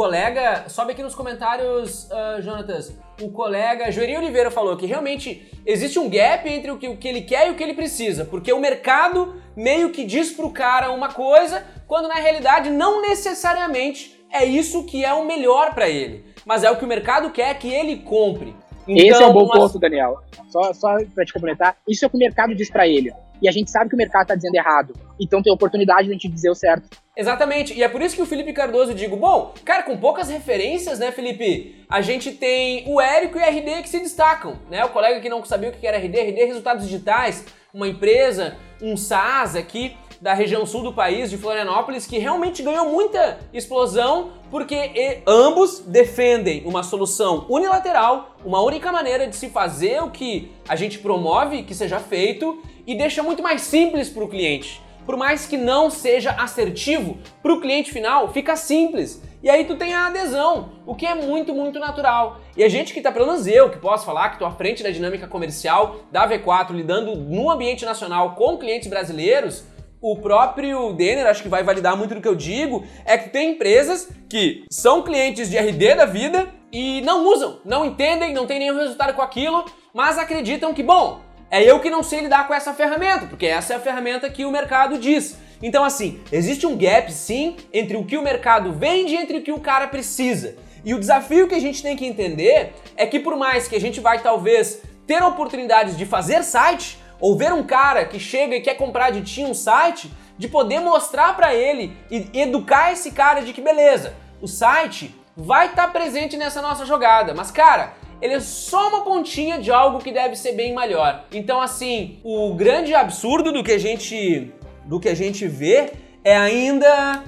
colega, 0.00 0.66
sobe 0.66 0.92
aqui 0.92 1.02
nos 1.02 1.14
comentários, 1.14 2.08
uh, 2.10 2.40
Jonatas, 2.40 2.98
o 3.20 3.30
colega 3.30 3.90
Joeri 3.90 4.16
Oliveira 4.16 4.50
falou 4.50 4.76
que 4.76 4.86
realmente 4.86 5.50
existe 5.64 5.98
um 5.98 6.08
gap 6.08 6.48
entre 6.48 6.70
o 6.70 6.78
que, 6.78 6.88
o 6.88 6.96
que 6.96 7.08
ele 7.08 7.22
quer 7.22 7.48
e 7.48 7.50
o 7.50 7.54
que 7.54 7.62
ele 7.62 7.74
precisa, 7.74 8.24
porque 8.24 8.52
o 8.52 8.60
mercado 8.60 9.40
meio 9.56 9.90
que 9.90 10.04
diz 10.04 10.30
pro 10.30 10.50
cara 10.50 10.90
uma 10.90 11.12
coisa, 11.12 11.66
quando 11.86 12.08
na 12.08 12.14
realidade 12.14 12.70
não 12.70 13.02
necessariamente 13.02 14.18
é 14.32 14.44
isso 14.44 14.84
que 14.84 15.04
é 15.04 15.12
o 15.12 15.26
melhor 15.26 15.74
para 15.74 15.88
ele, 15.88 16.24
mas 16.44 16.64
é 16.64 16.70
o 16.70 16.76
que 16.76 16.84
o 16.84 16.88
mercado 16.88 17.30
quer 17.30 17.58
que 17.58 17.68
ele 17.68 17.96
compre. 17.96 18.54
Então, 18.90 19.06
Esse 19.06 19.22
é 19.22 19.26
um 19.26 19.32
bom 19.32 19.44
uma... 19.44 19.54
ponto, 19.54 19.78
Daniel. 19.78 20.18
Só, 20.48 20.72
só 20.72 20.96
para 21.14 21.24
te 21.24 21.32
complementar, 21.32 21.76
isso 21.88 22.04
é 22.04 22.08
o 22.08 22.10
que 22.10 22.16
o 22.16 22.20
mercado 22.20 22.54
diz 22.54 22.70
para 22.70 22.88
ele 22.88 23.12
e 23.42 23.48
a 23.48 23.52
gente 23.52 23.70
sabe 23.70 23.88
que 23.88 23.94
o 23.94 23.98
mercado 23.98 24.22
está 24.22 24.34
dizendo 24.34 24.54
errado. 24.54 24.94
Então 25.18 25.42
tem 25.42 25.50
a 25.50 25.54
oportunidade 25.54 26.04
de 26.04 26.10
a 26.10 26.12
gente 26.12 26.28
dizer 26.28 26.50
o 26.50 26.54
certo. 26.54 26.88
Exatamente, 27.16 27.74
e 27.74 27.82
é 27.82 27.88
por 27.88 28.00
isso 28.00 28.14
que 28.14 28.22
o 28.22 28.26
Felipe 28.26 28.52
Cardoso 28.52 28.94
digo, 28.94 29.16
bom, 29.16 29.52
cara, 29.64 29.82
com 29.82 29.96
poucas 29.96 30.28
referências, 30.28 30.98
né, 30.98 31.10
Felipe? 31.12 31.84
A 31.88 32.00
gente 32.00 32.32
tem 32.32 32.84
o 32.86 33.00
Érico 33.00 33.38
e 33.38 33.42
o 33.42 33.44
RD 33.44 33.82
que 33.82 33.88
se 33.88 33.98
destacam, 33.98 34.58
né? 34.70 34.84
O 34.84 34.90
colega 34.90 35.20
que 35.20 35.28
não 35.28 35.44
sabia 35.44 35.70
o 35.70 35.72
que 35.72 35.86
era 35.86 35.98
RD, 35.98 36.18
RD 36.18 36.44
Resultados 36.44 36.84
Digitais, 36.84 37.44
uma 37.74 37.88
empresa, 37.88 38.56
um 38.80 38.96
SaaS 38.96 39.56
aqui 39.56 39.96
da 40.20 40.34
região 40.34 40.66
sul 40.66 40.82
do 40.82 40.92
país, 40.92 41.30
de 41.30 41.38
Florianópolis, 41.38 42.06
que 42.06 42.18
realmente 42.18 42.62
ganhou 42.62 42.90
muita 42.90 43.38
explosão 43.52 44.32
porque 44.50 45.22
ambos 45.26 45.80
defendem 45.80 46.62
uma 46.66 46.82
solução 46.82 47.46
unilateral, 47.48 48.36
uma 48.44 48.60
única 48.60 48.92
maneira 48.92 49.26
de 49.26 49.36
se 49.36 49.48
fazer 49.48 50.02
o 50.02 50.10
que 50.10 50.52
a 50.68 50.76
gente 50.76 50.98
promove 50.98 51.62
que 51.62 51.74
seja 51.74 51.98
feito 51.98 52.62
e 52.86 52.94
deixa 52.94 53.22
muito 53.22 53.42
mais 53.42 53.62
simples 53.62 54.10
para 54.10 54.24
o 54.24 54.28
cliente. 54.28 54.82
Por 55.06 55.16
mais 55.16 55.46
que 55.46 55.56
não 55.56 55.90
seja 55.90 56.32
assertivo, 56.32 57.18
para 57.42 57.52
o 57.52 57.60
cliente 57.60 57.90
final 57.90 58.32
fica 58.32 58.54
simples. 58.56 59.22
E 59.42 59.48
aí 59.48 59.64
tu 59.64 59.74
tem 59.74 59.94
a 59.94 60.06
adesão, 60.06 60.72
o 60.84 60.94
que 60.94 61.06
é 61.06 61.14
muito, 61.14 61.54
muito 61.54 61.78
natural. 61.78 62.38
E 62.54 62.62
a 62.62 62.68
gente 62.68 62.92
que 62.92 63.00
tá, 63.00 63.10
pelo 63.10 63.26
menos 63.26 63.46
eu, 63.46 63.70
que 63.70 63.78
posso 63.78 64.04
falar, 64.04 64.28
que 64.28 64.38
tô 64.38 64.44
à 64.44 64.50
frente 64.50 64.82
da 64.82 64.90
dinâmica 64.90 65.26
comercial 65.26 65.96
da 66.12 66.28
V4, 66.28 66.72
lidando 66.72 67.16
no 67.16 67.50
ambiente 67.50 67.86
nacional 67.86 68.34
com 68.34 68.58
clientes 68.58 68.88
brasileiros, 68.88 69.64
o 70.00 70.16
próprio 70.16 70.92
Denner, 70.94 71.26
acho 71.26 71.42
que 71.42 71.48
vai 71.48 71.62
validar 71.62 71.96
muito 71.96 72.14
do 72.14 72.20
que 72.20 72.28
eu 72.28 72.34
digo, 72.34 72.84
é 73.04 73.18
que 73.18 73.28
tem 73.28 73.52
empresas 73.52 74.08
que 74.28 74.64
são 74.70 75.02
clientes 75.02 75.50
de 75.50 75.58
RD 75.58 75.94
da 75.94 76.06
vida 76.06 76.48
e 76.72 77.02
não 77.02 77.26
usam, 77.26 77.60
não 77.64 77.84
entendem, 77.84 78.32
não 78.32 78.46
tem 78.46 78.58
nenhum 78.58 78.76
resultado 78.76 79.14
com 79.14 79.22
aquilo, 79.22 79.64
mas 79.92 80.16
acreditam 80.16 80.72
que, 80.72 80.82
bom, 80.82 81.20
é 81.50 81.62
eu 81.62 81.80
que 81.80 81.90
não 81.90 82.02
sei 82.02 82.20
lidar 82.20 82.46
com 82.46 82.54
essa 82.54 82.72
ferramenta, 82.72 83.26
porque 83.26 83.46
essa 83.46 83.74
é 83.74 83.76
a 83.76 83.80
ferramenta 83.80 84.30
que 84.30 84.44
o 84.44 84.50
mercado 84.50 84.98
diz. 84.98 85.36
Então, 85.62 85.84
assim, 85.84 86.20
existe 86.32 86.66
um 86.66 86.76
gap 86.76 87.12
sim 87.12 87.56
entre 87.72 87.96
o 87.96 88.04
que 88.04 88.16
o 88.16 88.22
mercado 88.22 88.72
vende 88.72 89.14
e 89.14 89.16
entre 89.16 89.38
o 89.38 89.42
que 89.42 89.52
o 89.52 89.60
cara 89.60 89.88
precisa. 89.88 90.56
E 90.84 90.94
o 90.94 90.98
desafio 90.98 91.48
que 91.48 91.54
a 91.54 91.60
gente 91.60 91.82
tem 91.82 91.96
que 91.96 92.06
entender 92.06 92.72
é 92.96 93.04
que, 93.04 93.20
por 93.20 93.36
mais 93.36 93.68
que 93.68 93.76
a 93.76 93.80
gente 93.80 94.00
vai 94.00 94.22
talvez 94.22 94.80
ter 95.06 95.22
oportunidades 95.22 95.98
de 95.98 96.06
fazer 96.06 96.44
site, 96.44 96.98
ou 97.20 97.36
ver 97.36 97.52
um 97.52 97.62
cara 97.62 98.04
que 98.04 98.18
chega 98.18 98.56
e 98.56 98.60
quer 98.60 98.74
comprar 98.74 99.10
de 99.10 99.22
ti 99.22 99.44
um 99.44 99.54
site, 99.54 100.10
de 100.38 100.48
poder 100.48 100.80
mostrar 100.80 101.36
para 101.36 101.54
ele 101.54 101.96
e 102.10 102.30
educar 102.40 102.92
esse 102.92 103.10
cara 103.10 103.40
de 103.40 103.52
que 103.52 103.60
beleza, 103.60 104.14
o 104.40 104.48
site 104.48 105.14
vai 105.36 105.66
estar 105.66 105.86
tá 105.86 105.92
presente 105.92 106.36
nessa 106.36 106.62
nossa 106.62 106.86
jogada, 106.86 107.34
mas 107.34 107.50
cara, 107.50 107.94
ele 108.20 108.34
é 108.34 108.40
só 108.40 108.88
uma 108.88 109.02
pontinha 109.02 109.58
de 109.58 109.70
algo 109.70 109.98
que 109.98 110.12
deve 110.12 110.36
ser 110.36 110.52
bem 110.52 110.74
maior. 110.74 111.24
Então, 111.32 111.60
assim, 111.60 112.20
o 112.22 112.54
grande 112.54 112.94
absurdo 112.94 113.52
do 113.52 113.64
que 113.64 113.72
a 113.72 113.78
gente 113.78 114.52
do 114.84 114.98
que 114.98 115.08
a 115.08 115.14
gente 115.14 115.46
vê 115.46 115.92
é 116.24 116.36
ainda 116.36 117.22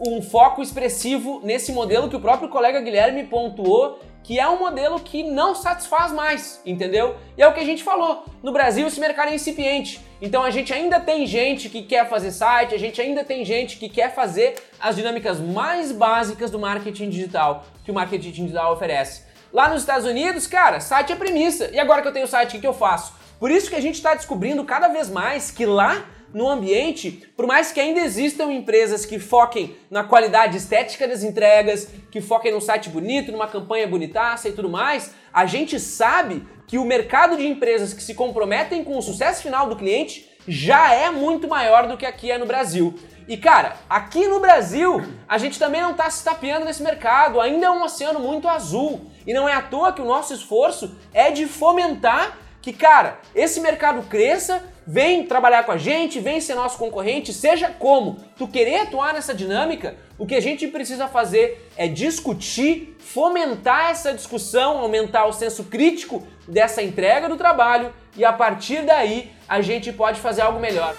um 0.00 0.20
foco 0.22 0.62
expressivo 0.62 1.40
nesse 1.42 1.72
modelo 1.72 2.08
que 2.08 2.16
o 2.16 2.20
próprio 2.20 2.48
colega 2.48 2.80
Guilherme 2.80 3.24
pontuou, 3.24 3.98
que 4.28 4.38
é 4.38 4.46
um 4.46 4.58
modelo 4.58 5.00
que 5.00 5.22
não 5.22 5.54
satisfaz 5.54 6.12
mais, 6.12 6.60
entendeu? 6.66 7.16
E 7.34 7.40
é 7.40 7.48
o 7.48 7.54
que 7.54 7.60
a 7.60 7.64
gente 7.64 7.82
falou. 7.82 8.26
No 8.42 8.52
Brasil 8.52 8.86
esse 8.86 9.00
mercado 9.00 9.30
é 9.30 9.34
incipiente. 9.34 10.04
Então 10.20 10.42
a 10.42 10.50
gente 10.50 10.70
ainda 10.70 11.00
tem 11.00 11.26
gente 11.26 11.70
que 11.70 11.82
quer 11.82 12.06
fazer 12.10 12.30
site, 12.30 12.74
a 12.74 12.78
gente 12.78 13.00
ainda 13.00 13.24
tem 13.24 13.42
gente 13.42 13.78
que 13.78 13.88
quer 13.88 14.14
fazer 14.14 14.56
as 14.78 14.96
dinâmicas 14.96 15.40
mais 15.40 15.92
básicas 15.92 16.50
do 16.50 16.58
marketing 16.58 17.08
digital 17.08 17.64
que 17.82 17.90
o 17.90 17.94
marketing 17.94 18.30
digital 18.30 18.74
oferece. 18.74 19.22
Lá 19.50 19.70
nos 19.70 19.80
Estados 19.80 20.04
Unidos, 20.04 20.46
cara, 20.46 20.78
site 20.78 21.10
é 21.10 21.16
premissa. 21.16 21.70
E 21.72 21.78
agora 21.78 22.02
que 22.02 22.08
eu 22.08 22.12
tenho 22.12 22.26
site, 22.26 22.58
o 22.58 22.60
que 22.60 22.66
eu 22.66 22.74
faço? 22.74 23.14
Por 23.40 23.50
isso 23.50 23.70
que 23.70 23.76
a 23.76 23.80
gente 23.80 23.94
está 23.94 24.12
descobrindo 24.12 24.62
cada 24.62 24.88
vez 24.88 25.08
mais 25.08 25.50
que 25.50 25.64
lá 25.64 26.04
no 26.32 26.48
ambiente, 26.48 27.28
por 27.36 27.46
mais 27.46 27.72
que 27.72 27.80
ainda 27.80 28.00
existam 28.00 28.52
empresas 28.52 29.06
que 29.06 29.18
foquem 29.18 29.76
na 29.90 30.04
qualidade 30.04 30.56
estética 30.56 31.08
das 31.08 31.22
entregas, 31.22 31.88
que 32.10 32.20
foquem 32.20 32.52
num 32.52 32.60
site 32.60 32.90
bonito, 32.90 33.32
numa 33.32 33.48
campanha 33.48 33.86
bonitaça 33.86 34.48
e 34.48 34.52
tudo 34.52 34.68
mais, 34.68 35.14
a 35.32 35.46
gente 35.46 35.80
sabe 35.80 36.46
que 36.66 36.78
o 36.78 36.84
mercado 36.84 37.36
de 37.36 37.46
empresas 37.46 37.94
que 37.94 38.02
se 38.02 38.14
comprometem 38.14 38.84
com 38.84 38.96
o 38.98 39.02
sucesso 39.02 39.42
final 39.42 39.68
do 39.68 39.76
cliente 39.76 40.28
já 40.46 40.94
é 40.94 41.10
muito 41.10 41.48
maior 41.48 41.86
do 41.86 41.96
que 41.96 42.06
aqui 42.06 42.30
é 42.30 42.38
no 42.38 42.46
Brasil. 42.46 42.94
E 43.26 43.36
cara, 43.36 43.76
aqui 43.88 44.26
no 44.26 44.40
Brasil, 44.40 45.02
a 45.28 45.36
gente 45.36 45.58
também 45.58 45.82
não 45.82 45.90
está 45.90 46.08
se 46.08 46.24
tapeando 46.24 46.64
nesse 46.64 46.82
mercado, 46.82 47.40
ainda 47.40 47.66
é 47.66 47.70
um 47.70 47.82
oceano 47.82 48.18
muito 48.18 48.48
azul. 48.48 49.10
E 49.26 49.34
não 49.34 49.46
é 49.46 49.52
à 49.52 49.60
toa 49.60 49.92
que 49.92 50.00
o 50.00 50.06
nosso 50.06 50.32
esforço 50.32 50.96
é 51.12 51.30
de 51.30 51.46
fomentar 51.46 52.38
que, 52.60 52.72
cara, 52.72 53.18
esse 53.34 53.60
mercado 53.60 54.02
cresça 54.08 54.62
Vem 54.90 55.26
trabalhar 55.26 55.64
com 55.64 55.72
a 55.72 55.76
gente, 55.76 56.18
vem 56.18 56.40
ser 56.40 56.54
nosso 56.54 56.78
concorrente, 56.78 57.30
seja 57.30 57.68
como 57.68 58.16
tu 58.38 58.48
querer 58.48 58.80
atuar 58.84 59.12
nessa 59.12 59.34
dinâmica, 59.34 59.96
o 60.16 60.24
que 60.24 60.34
a 60.34 60.40
gente 60.40 60.66
precisa 60.66 61.06
fazer 61.06 61.68
é 61.76 61.86
discutir, 61.86 62.96
fomentar 62.98 63.90
essa 63.90 64.14
discussão, 64.14 64.78
aumentar 64.78 65.26
o 65.26 65.32
senso 65.34 65.64
crítico 65.64 66.26
dessa 66.48 66.82
entrega 66.82 67.28
do 67.28 67.36
trabalho 67.36 67.92
e 68.16 68.24
a 68.24 68.32
partir 68.32 68.86
daí 68.86 69.30
a 69.46 69.60
gente 69.60 69.92
pode 69.92 70.20
fazer 70.20 70.40
algo 70.40 70.58
melhor. 70.58 70.96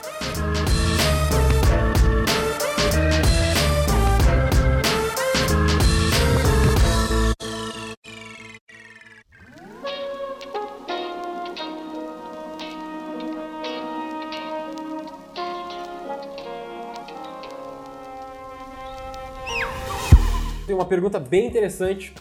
Tem 20.69 20.75
uma 20.75 20.85
pergunta 20.85 21.19
bem 21.19 21.47
interessante 21.47 22.13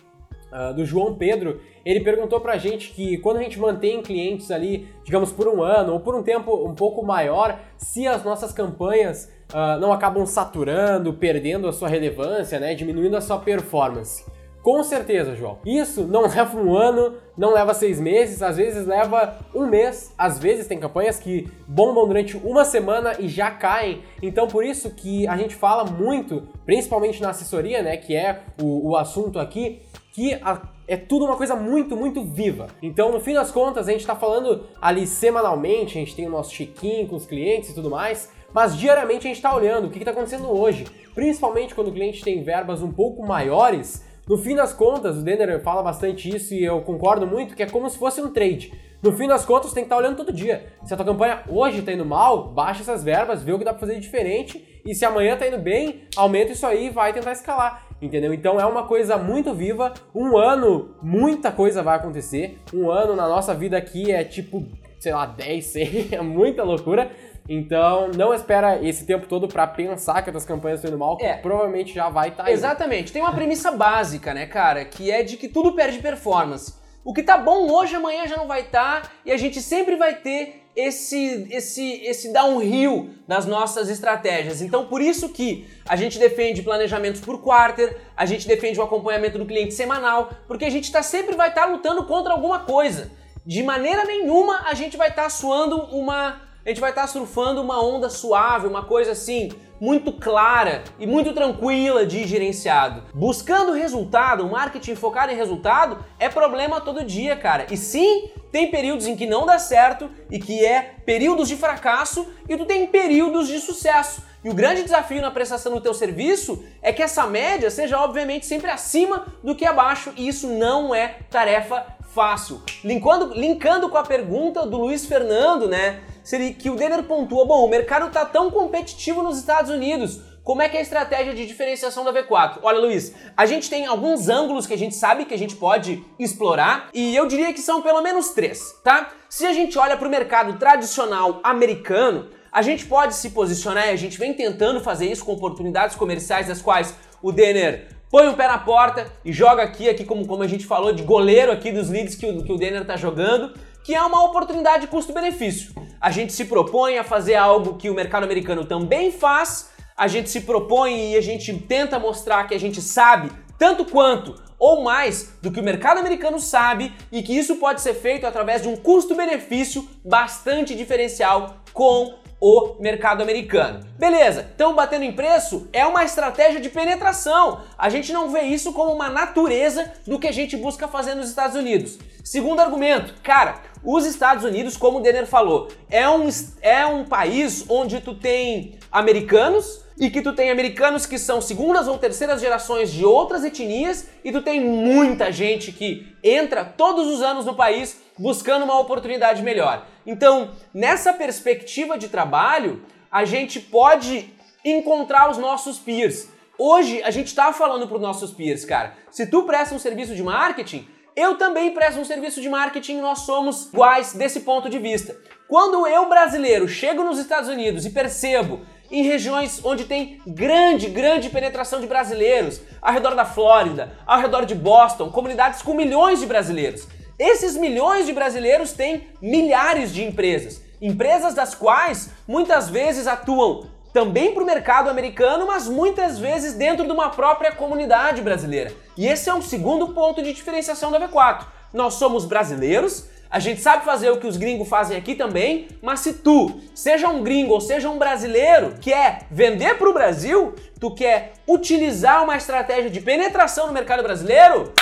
uh, 0.51 0.73
do 0.75 0.83
João 0.85 1.15
Pedro. 1.15 1.61
Ele 1.85 2.01
perguntou 2.01 2.41
pra 2.41 2.57
gente 2.57 2.93
que 2.93 3.19
quando 3.19 3.37
a 3.37 3.43
gente 3.43 3.59
mantém 3.59 4.03
clientes 4.03 4.51
ali, 4.51 4.89
digamos 5.05 5.31
por 5.31 5.47
um 5.47 5.63
ano 5.63 5.93
ou 5.93 6.01
por 6.01 6.15
um 6.15 6.23
tempo 6.23 6.67
um 6.67 6.75
pouco 6.75 7.05
maior, 7.05 7.61
se 7.77 8.07
as 8.07 8.25
nossas 8.25 8.51
campanhas 8.51 9.31
uh, 9.53 9.79
não 9.79 9.93
acabam 9.93 10.25
saturando, 10.25 11.13
perdendo 11.13 11.69
a 11.69 11.73
sua 11.73 11.89
relevância, 11.89 12.59
né, 12.59 12.75
diminuindo 12.75 13.19
a 13.19 13.21
sua 13.21 13.39
performance. 13.39 14.25
Com 14.63 14.83
certeza, 14.83 15.35
João. 15.35 15.59
Isso 15.65 16.05
não 16.07 16.23
leva 16.29 16.59
um 16.59 16.77
ano, 16.77 17.15
não 17.37 17.53
leva 17.53 17.73
seis 17.75 18.01
meses, 18.01 18.43
às 18.43 18.57
vezes 18.57 18.87
leva 18.87 19.39
um 19.55 19.67
mês. 19.67 20.13
Às 20.19 20.39
vezes 20.39 20.67
tem 20.67 20.79
campanhas 20.79 21.19
que 21.19 21.49
bombam 21.67 22.07
durante 22.07 22.37
uma 22.37 22.65
semana 22.65 23.15
e 23.19 23.29
já 23.29 23.51
caem. 23.51 24.03
Então 24.23 24.47
por 24.49 24.65
isso 24.65 24.91
que 24.91 25.27
a 25.27 25.37
gente 25.37 25.55
fala 25.55 25.85
muito, 25.85 26.49
principalmente 26.67 27.23
na 27.23 27.31
assessoria, 27.31 27.83
né, 27.83 27.97
que 27.97 28.15
é 28.15 28.43
o, 28.61 28.91
o 28.91 28.97
assunto 28.97 29.39
aqui, 29.39 29.83
que 30.13 30.35
a, 30.35 30.61
é 30.89 30.97
tudo 30.97 31.27
uma 31.27 31.37
coisa 31.37 31.55
muito, 31.55 31.95
muito 31.95 32.25
viva. 32.25 32.67
Então, 32.83 33.13
no 33.13 33.21
fim 33.21 33.35
das 33.35 33.53
contas, 33.53 33.87
a 33.87 33.93
gente 33.93 34.01
está 34.01 34.17
falando 34.17 34.65
ali 34.81 35.07
semanalmente, 35.07 35.97
a 35.97 36.01
gente 36.01 36.17
tem 36.17 36.27
o 36.27 36.31
nosso 36.31 36.51
check-in 36.51 37.07
com 37.07 37.15
os 37.15 37.27
clientes 37.27 37.71
e 37.71 37.75
tudo 37.75 37.91
mais, 37.91 38.33
mas 38.53 38.77
diariamente 38.77 39.27
a 39.27 39.29
gente 39.29 39.37
está 39.37 39.55
olhando 39.55 39.87
o 39.87 39.91
que 39.91 39.99
está 39.99 40.11
acontecendo 40.11 40.51
hoje. 40.51 40.87
Principalmente 41.15 41.75
quando 41.75 41.89
o 41.89 41.93
cliente 41.93 42.25
tem 42.25 42.43
verbas 42.43 42.83
um 42.83 42.91
pouco 42.91 43.25
maiores, 43.25 44.03
no 44.29 44.37
fim 44.37 44.55
das 44.55 44.75
contas, 44.75 45.17
o 45.17 45.23
Denner 45.23 45.61
fala 45.63 45.83
bastante 45.83 46.35
isso 46.35 46.53
e 46.53 46.63
eu 46.63 46.83
concordo 46.83 47.27
muito, 47.27 47.57
que 47.57 47.63
é 47.63 47.67
como 47.67 47.89
se 47.89 47.97
fosse 47.97 48.21
um 48.21 48.31
trade. 48.31 48.73
No 49.03 49.13
fim 49.13 49.27
das 49.27 49.45
contas, 49.45 49.73
tem 49.73 49.85
que 49.85 49.87
estar 49.87 49.97
olhando 49.97 50.17
todo 50.17 50.33
dia. 50.33 50.67
Se 50.85 50.93
a 50.93 50.97
tua 50.97 51.07
campanha 51.07 51.45
hoje 51.49 51.79
está 51.79 51.93
indo 51.93 52.05
mal, 52.05 52.49
baixa 52.49 52.83
essas 52.83 53.03
verbas, 53.03 53.43
vê 53.43 53.53
o 53.53 53.59
que 53.59 53.65
dá 53.65 53.73
para 53.73 53.81
fazer 53.81 53.99
diferente 53.99 54.83
e 54.85 54.95
se 54.95 55.05
amanhã 55.05 55.35
está 55.35 55.47
indo 55.47 55.59
bem, 55.59 56.03
aumenta 56.17 56.53
isso 56.53 56.67
aí 56.67 56.87
e 56.87 56.91
vai 56.91 57.13
tentar 57.13 57.33
escalar. 57.33 57.87
Entendeu? 58.03 58.35
Então 58.35 58.61
é 58.61 58.67
uma 58.67 58.85
coisa 58.85 59.17
muito 59.17 59.55
viva. 59.55 59.95
Um 60.15 60.37
ano, 60.37 60.95
muita 61.03 61.51
coisa 61.51 61.83
vai 61.83 61.97
acontecer. 61.97 62.59
Um 62.75 62.91
ano 62.91 63.17
na 63.17 63.29
nossa 63.29 63.55
vida 63.55 63.77
aqui 63.77 64.13
é 64.13 64.25
tipo, 64.25 64.67
sei 65.01 65.13
lá, 65.13 65.27
10, 65.27 65.65
100, 65.65 66.09
é 66.13 66.21
muita 66.21 66.63
loucura. 66.65 67.11
Então, 67.49 68.11
não 68.15 68.35
espera 68.35 68.79
esse 68.87 69.07
tempo 69.07 69.27
todo 69.27 69.49
para 69.49 69.67
pensar 69.67 70.21
que 70.21 70.29
as 70.29 70.45
campanhas 70.45 70.81
estão 70.81 70.91
indo 70.91 70.99
mal, 70.99 71.17
que 71.17 71.25
é. 71.25 71.35
provavelmente 71.39 71.95
já 71.95 72.11
vai 72.11 72.29
estar 72.29 72.45
tá 72.45 72.51
Exatamente. 72.51 73.11
Tem 73.11 73.23
uma 73.23 73.33
premissa 73.33 73.73
básica, 73.73 74.35
né, 74.35 74.47
cara, 74.47 74.85
que 74.85 75.11
é 75.11 75.23
de 75.23 75.37
que 75.37 75.49
tudo 75.49 75.73
perde 75.73 75.99
performance. 75.99 76.75
O 77.03 77.15
que 77.15 77.23
tá 77.23 77.39
bom 77.39 77.71
hoje, 77.73 77.95
amanhã 77.95 78.27
já 78.27 78.37
não 78.37 78.47
vai 78.47 78.61
estar, 78.63 79.03
tá, 79.03 79.11
e 79.25 79.33
a 79.33 79.37
gente 79.39 79.63
sempre 79.63 79.97
vai 79.97 80.17
ter 80.17 80.63
esse 80.77 81.49
esse 81.51 82.03
esse 82.05 82.33
downhill 82.33 83.11
nas 83.27 83.47
nossas 83.47 83.89
estratégias. 83.89 84.61
Então, 84.61 84.87
por 84.87 85.01
isso 85.01 85.31
que 85.31 85.67
a 85.89 85.97
gente 85.97 86.19
defende 86.19 86.63
planejamentos 86.63 87.21
por 87.21 87.43
quarter, 87.43 87.97
a 88.15 88.27
gente 88.27 88.47
defende 88.47 88.79
o 88.79 88.83
acompanhamento 88.83 89.39
do 89.39 89.47
cliente 89.47 89.73
semanal, 89.73 90.31
porque 90.47 90.67
a 90.67 90.71
gente 90.71 90.93
tá 90.93 91.03
sempre 91.03 91.35
vai 91.35 91.49
estar 91.49 91.63
tá 91.63 91.67
lutando 91.67 92.05
contra 92.05 92.33
alguma 92.33 92.61
coisa. 92.61 93.11
De 93.45 93.63
maneira 93.63 94.05
nenhuma 94.05 94.67
a 94.67 94.75
gente 94.75 94.97
vai 94.97 95.09
estar 95.09 95.25
tá 95.25 95.31
suando 95.31 95.77
uma 95.97 96.48
a 96.69 96.71
gente 96.71 96.83
vai 96.83 96.91
estar 96.91 97.07
surfando 97.07 97.63
uma 97.63 97.83
onda 97.83 98.11
suave, 98.11 98.67
uma 98.67 98.85
coisa 98.85 99.13
assim, 99.13 99.51
muito 99.81 100.13
clara 100.13 100.85
e 100.99 101.07
muito 101.07 101.33
tranquila 101.33 102.05
de 102.05 102.27
gerenciado. 102.27 103.05
Buscando 103.15 103.73
resultado, 103.73 104.45
um 104.45 104.51
marketing 104.51 104.95
focado 104.95 105.33
em 105.33 105.35
resultado 105.35 106.05
é 106.19 106.29
problema 106.29 106.79
todo 106.79 107.03
dia, 107.03 107.35
cara. 107.37 107.67
E 107.71 107.77
sim, 107.79 108.29
tem 108.53 108.71
períodos 108.71 109.07
em 109.07 109.17
que 109.17 109.25
não 109.25 109.47
dá 109.47 109.59
certo 109.59 110.11
e 110.31 110.39
que 110.39 110.63
é 110.63 110.97
períodos 111.07 111.49
de 111.49 111.57
fracasso 111.57 112.29
e 112.47 112.55
tu 112.55 112.67
tem 112.67 112.87
períodos 112.87 113.49
de 113.49 113.61
sucesso. 113.61 114.23
E 114.45 114.51
o 114.51 114.55
grande 114.55 114.83
desafio 114.83 115.23
na 115.23 115.31
prestação 115.31 115.73
do 115.73 115.81
teu 115.81 115.95
serviço 115.95 116.63
é 116.83 116.93
que 116.93 117.03
essa 117.03 117.27
média 117.27 117.71
seja 117.71 117.99
obviamente 117.99 118.45
sempre 118.45 118.71
acima 118.71 119.27
do 119.43 119.55
que 119.55 119.65
abaixo 119.65 120.13
e 120.19 120.29
isso 120.29 120.47
não 120.47 120.95
é 120.95 121.17
tarefa 121.31 121.97
fácil. 122.15 122.61
Linkando, 122.85 123.33
linkando 123.33 123.89
com 123.89 123.97
a 123.97 124.03
pergunta 124.03 124.67
do 124.67 124.77
Luiz 124.77 125.07
Fernando, 125.07 125.67
né? 125.67 126.01
Seria 126.29 126.53
que 126.53 126.69
o 126.69 126.77
Denner 126.77 127.03
pontua, 127.05 127.47
bom, 127.47 127.65
o 127.65 127.71
mercado 127.71 128.09
está 128.09 128.23
tão 128.23 128.51
competitivo 128.51 129.23
nos 129.23 129.39
Estados 129.39 129.71
Unidos, 129.71 130.21
como 130.45 130.61
é 130.61 130.69
que 130.69 130.77
é 130.77 130.81
a 130.81 130.83
estratégia 130.83 131.33
de 131.33 131.47
diferenciação 131.47 132.05
da 132.05 132.13
V4? 132.13 132.59
Olha, 132.63 132.81
Luiz, 132.81 133.15
a 133.35 133.47
gente 133.47 133.71
tem 133.71 133.87
alguns 133.87 134.29
ângulos 134.29 134.67
que 134.67 134.75
a 134.75 134.77
gente 134.77 134.95
sabe 134.95 135.25
que 135.25 135.33
a 135.33 135.39
gente 135.39 135.57
pode 135.57 136.05
explorar 136.19 136.91
e 136.93 137.17
eu 137.17 137.27
diria 137.27 137.51
que 137.55 137.63
são 137.63 137.81
pelo 137.81 138.03
menos 138.03 138.29
três, 138.33 138.75
tá? 138.85 139.11
Se 139.27 139.47
a 139.47 139.55
gente 139.55 139.79
olha 139.79 139.97
para 139.97 140.07
o 140.07 140.11
mercado 140.11 140.59
tradicional 140.59 141.41
americano, 141.43 142.29
a 142.53 142.61
gente 142.61 142.85
pode 142.85 143.15
se 143.15 143.31
posicionar 143.31 143.87
e 143.87 143.91
a 143.93 143.97
gente 143.97 144.19
vem 144.19 144.35
tentando 144.35 144.83
fazer 144.83 145.11
isso 145.11 145.25
com 145.25 145.33
oportunidades 145.33 145.97
comerciais 145.97 146.47
das 146.47 146.61
quais 146.61 146.95
o 147.23 147.33
Denner 147.33 147.89
põe 148.11 148.29
o 148.29 148.35
pé 148.35 148.49
na 148.49 148.59
porta 148.59 149.07
e 149.25 149.33
joga 149.33 149.63
aqui, 149.63 149.89
aqui 149.89 150.05
como, 150.05 150.27
como 150.27 150.43
a 150.43 150.47
gente 150.47 150.67
falou, 150.67 150.93
de 150.93 151.05
goleiro 151.05 151.51
aqui 151.51 151.73
dos 151.73 151.89
leads 151.89 152.15
que 152.17 152.27
o, 152.27 152.45
que 152.45 152.53
o 152.53 152.59
Denner 152.59 152.85
tá 152.85 152.99
jogando 152.99 153.55
que 153.89 153.95
é 153.95 154.03
uma 154.03 154.23
oportunidade 154.23 154.87
custo-benefício. 154.87 155.73
A 155.99 156.11
gente 156.11 156.35
se 156.35 156.45
propõe 156.45 156.99
a 156.99 157.03
fazer 157.03 157.37
algo 157.37 157.79
que 157.79 157.89
o 157.89 157.95
mercado 157.95 158.25
americano 158.25 158.67
também 158.67 159.11
faz, 159.11 159.71
a 159.97 160.07
gente 160.07 160.29
se 160.29 160.43
propõe 160.43 161.13
e 161.13 161.17
a 161.17 161.23
gente 161.23 161.55
tenta 161.61 161.99
mostrar 161.99 162.47
que 162.47 162.55
a 162.55 162.61
gente 162.61 162.83
sabe 162.83 163.33
tanto 163.57 163.87
quanto 163.87 164.35
ou 164.59 164.83
mais 164.83 165.39
do 165.41 165.51
que 165.51 165.59
o 165.59 165.63
mercado 165.63 166.01
americano 166.01 166.39
sabe 166.39 166.93
e 167.11 167.23
que 167.23 167.35
isso 167.35 167.57
pode 167.57 167.81
ser 167.81 167.95
feito 167.95 168.27
através 168.27 168.61
de 168.61 168.69
um 168.69 168.77
custo-benefício 168.77 169.89
bastante 170.05 170.75
diferencial 170.75 171.57
com 171.73 172.15
o 172.41 172.77
mercado 172.81 173.23
americano. 173.23 173.81
Beleza, 173.99 174.51
então 174.55 174.75
batendo 174.75 175.05
em 175.05 175.13
preço 175.13 175.69
é 175.73 175.85
uma 175.85 176.05
estratégia 176.05 176.61
de 176.61 176.69
penetração. 176.69 177.63
A 177.77 177.89
gente 177.89 178.13
não 178.13 178.31
vê 178.31 178.43
isso 178.43 178.73
como 178.73 178.93
uma 178.93 179.11
natureza 179.11 179.93
do 180.07 180.19
que 180.19 180.29
a 180.29 180.33
gente 180.33 180.57
busca 180.57 180.87
fazer 180.87 181.15
nos 181.15 181.29
Estados 181.29 181.57
Unidos. 181.57 181.99
Segundo 182.23 182.61
argumento, 182.61 183.15
cara, 183.23 183.61
os 183.83 184.05
Estados 184.05 184.45
Unidos, 184.45 184.77
como 184.77 184.99
o 184.99 185.01
Denner 185.01 185.27
falou, 185.27 185.69
é 185.91 186.09
um, 186.09 186.29
é 186.61 186.87
um 186.87 187.05
país 187.05 187.65
onde 187.69 188.01
tu 188.01 188.15
tem 188.15 188.79
americanos 188.93 189.85
e 190.01 190.11
que 190.11 190.23
tu 190.23 190.33
tem 190.33 190.51
americanos 190.51 191.07
que 191.07 191.19
são 191.19 191.41
segundas 191.41 191.89
ou 191.89 191.99
terceiras 191.99 192.41
gerações 192.41 192.93
de 192.93 193.05
outras 193.05 193.45
etnias 193.45 194.09
e 194.25 194.31
tu 194.31 194.41
tem 194.43 194.61
muita 194.61 195.33
gente 195.33 195.73
que 195.73 196.15
entra 196.23 196.65
todos 196.65 197.07
os 197.09 197.21
anos 197.21 197.45
no 197.45 197.55
país 197.55 198.01
buscando 198.17 198.65
uma 198.65 198.79
oportunidade 198.79 199.43
melhor. 199.43 199.87
Então, 200.07 200.53
nessa 200.73 201.13
perspectiva 201.13 201.99
de 201.99 202.09
trabalho, 202.09 202.83
a 203.11 203.25
gente 203.25 203.61
pode 203.61 204.33
encontrar 204.65 205.31
os 205.31 205.39
nossos 205.39 205.79
peers. 205.79 206.29
Hoje 206.57 207.03
a 207.03 207.11
gente 207.11 207.29
está 207.29 207.53
falando 207.53 207.87
para 207.87 207.97
os 207.97 208.03
nossos 208.03 208.33
peers, 208.33 208.65
cara. 208.65 208.95
Se 209.11 209.27
tu 209.27 209.45
presta 209.45 209.75
um 209.75 209.79
serviço 209.79 210.15
de 210.15 210.23
marketing, 210.23 210.87
eu 211.15 211.37
também 211.37 211.73
presto 211.73 212.01
um 212.01 212.05
serviço 212.05 212.41
de 212.41 212.49
marketing, 212.49 212.99
nós 212.99 213.21
somos 213.21 213.67
iguais 213.73 214.13
desse 214.13 214.41
ponto 214.41 214.69
de 214.69 214.79
vista. 214.79 215.17
Quando 215.49 215.87
eu, 215.87 216.09
brasileiro, 216.09 216.69
chego 216.69 217.03
nos 217.03 217.19
Estados 217.19 217.49
Unidos 217.49 217.87
e 217.87 217.91
percebo 217.91 218.61
em 218.91 219.03
regiões 219.03 219.61
onde 219.65 219.85
tem 219.85 220.21
grande, 220.27 220.89
grande 220.89 221.31
penetração 221.31 221.81
de 221.81 221.87
brasileiros, 221.87 222.61
ao 222.81 222.93
redor 222.93 223.15
da 223.15 223.25
Flórida, 223.25 223.93
ao 224.07 224.21
redor 224.21 224.45
de 224.45 224.55
Boston, 224.55 225.11
comunidades 225.11 225.63
com 225.63 225.75
milhões 225.75 226.21
de 226.21 226.27
brasileiros. 226.27 226.87
Esses 227.19 227.57
milhões 227.57 228.07
de 228.07 228.13
brasileiros 228.13 228.73
têm 228.73 229.09
milhares 229.21 229.93
de 229.93 230.05
empresas, 230.05 230.63
empresas 230.81 231.35
das 231.35 231.55
quais 231.55 232.11
muitas 232.27 232.69
vezes 232.69 233.07
atuam 233.07 233.67
também 233.93 234.33
para 234.33 234.43
o 234.43 234.47
mercado 234.47 234.89
americano, 234.89 235.47
mas 235.47 235.67
muitas 235.67 236.19
vezes 236.19 236.55
dentro 236.55 236.85
de 236.85 236.93
uma 236.93 237.11
própria 237.11 237.51
comunidade 237.51 238.23
brasileira. 238.23 238.73
E 238.97 239.07
esse 239.07 239.29
é 239.29 239.35
um 239.35 239.43
segundo 239.43 239.89
ponto 239.89 240.23
de 240.23 240.33
diferenciação 240.33 240.93
da 240.93 241.01
V4. 241.01 241.47
Nós 241.73 241.95
somos 241.95 242.25
brasileiros, 242.25 243.07
a 243.31 243.39
gente 243.39 243.61
sabe 243.61 243.85
fazer 243.85 244.11
o 244.11 244.19
que 244.19 244.27
os 244.27 244.37
gringos 244.37 244.69
fazem 244.69 244.97
aqui 244.97 245.15
também, 245.15 245.69
mas 245.83 246.01
se 246.01 246.15
tu, 246.15 246.61
seja 246.75 247.09
um 247.09 247.23
gringo 247.23 247.53
ou 247.53 247.61
seja 247.61 247.91
um 247.91 247.99
brasileiro, 247.99 248.75
quer 248.81 249.27
vender 249.31 249.77
para 249.77 249.89
o 249.89 249.93
Brasil, 249.93 250.55
tu 250.81 250.95
quer 250.95 251.35
utilizar 251.47 252.25
uma 252.25 252.37
estratégia 252.37 252.91
de 252.91 253.01
penetração 253.01 253.67
no 253.67 253.73
mercado 253.73 254.03
brasileiro, 254.03 254.73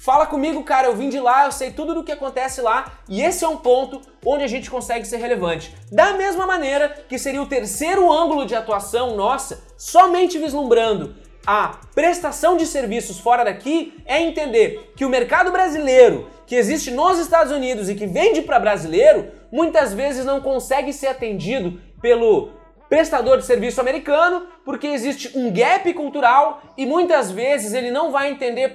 Fala 0.00 0.26
comigo, 0.26 0.62
cara, 0.62 0.86
eu 0.86 0.94
vim 0.94 1.08
de 1.08 1.18
lá, 1.18 1.46
eu 1.46 1.52
sei 1.52 1.72
tudo 1.72 1.92
do 1.92 2.04
que 2.04 2.12
acontece 2.12 2.60
lá 2.60 3.00
e 3.08 3.20
esse 3.20 3.44
é 3.44 3.48
um 3.48 3.56
ponto 3.56 4.00
onde 4.24 4.44
a 4.44 4.46
gente 4.46 4.70
consegue 4.70 5.04
ser 5.04 5.16
relevante. 5.16 5.74
Da 5.90 6.12
mesma 6.12 6.46
maneira 6.46 7.04
que 7.08 7.18
seria 7.18 7.42
o 7.42 7.46
terceiro 7.46 8.10
ângulo 8.10 8.46
de 8.46 8.54
atuação 8.54 9.16
nossa, 9.16 9.60
somente 9.76 10.38
vislumbrando 10.38 11.16
a 11.44 11.80
prestação 11.96 12.56
de 12.56 12.64
serviços 12.64 13.18
fora 13.18 13.44
daqui, 13.44 13.92
é 14.06 14.22
entender 14.22 14.92
que 14.94 15.04
o 15.04 15.08
mercado 15.08 15.50
brasileiro 15.50 16.28
que 16.48 16.56
existe 16.56 16.90
nos 16.90 17.18
Estados 17.18 17.52
Unidos 17.52 17.90
e 17.90 17.94
que 17.94 18.06
vende 18.06 18.40
para 18.40 18.58
brasileiro, 18.58 19.30
muitas 19.52 19.92
vezes 19.92 20.24
não 20.24 20.40
consegue 20.40 20.94
ser 20.94 21.08
atendido 21.08 21.78
pelo 22.00 22.52
prestador 22.88 23.36
de 23.36 23.44
serviço 23.44 23.82
americano, 23.82 24.46
porque 24.64 24.86
existe 24.86 25.36
um 25.36 25.52
gap 25.52 25.92
cultural 25.92 26.62
e 26.74 26.86
muitas 26.86 27.30
vezes 27.30 27.74
ele 27.74 27.90
não 27.90 28.10
vai 28.10 28.30
entender 28.30 28.72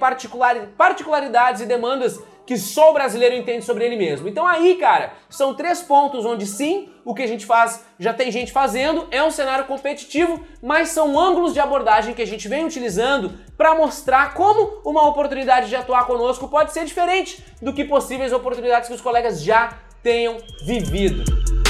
particularidades 0.78 1.62
e 1.62 1.66
demandas 1.66 2.22
que 2.46 2.56
só 2.56 2.90
o 2.90 2.94
brasileiro 2.94 3.34
entende 3.34 3.64
sobre 3.64 3.84
ele 3.84 3.96
mesmo. 3.96 4.28
Então 4.28 4.46
aí, 4.46 4.76
cara, 4.76 5.12
são 5.28 5.54
três 5.54 5.82
pontos 5.82 6.24
onde 6.24 6.46
sim, 6.46 6.88
o 7.04 7.14
que 7.14 7.22
a 7.22 7.26
gente 7.26 7.46
faz 7.46 7.84
já 7.98 8.12
tem 8.12 8.30
gente 8.30 8.52
fazendo, 8.52 9.06
é 9.10 9.22
um 9.22 9.30
cenário 9.30 9.64
competitivo, 9.66 10.44
mas 10.62 10.90
são 10.90 11.18
ângulos 11.18 11.52
de 11.52 11.60
abordagem 11.60 12.14
que 12.14 12.22
a 12.22 12.26
gente 12.26 12.48
vem 12.48 12.64
utilizando 12.64 13.32
para 13.56 13.74
mostrar 13.74 14.34
como 14.34 14.80
uma 14.84 15.06
oportunidade 15.08 15.68
de 15.68 15.76
atuar 15.76 16.06
conosco 16.06 16.48
pode 16.48 16.72
ser 16.72 16.84
diferente 16.84 17.44
do 17.62 17.72
que 17.72 17.84
possíveis 17.84 18.32
oportunidades 18.32 18.88
que 18.88 18.94
os 18.94 19.00
colegas 19.00 19.42
já 19.42 19.78
tenham 20.02 20.36
vivido. 20.64 21.63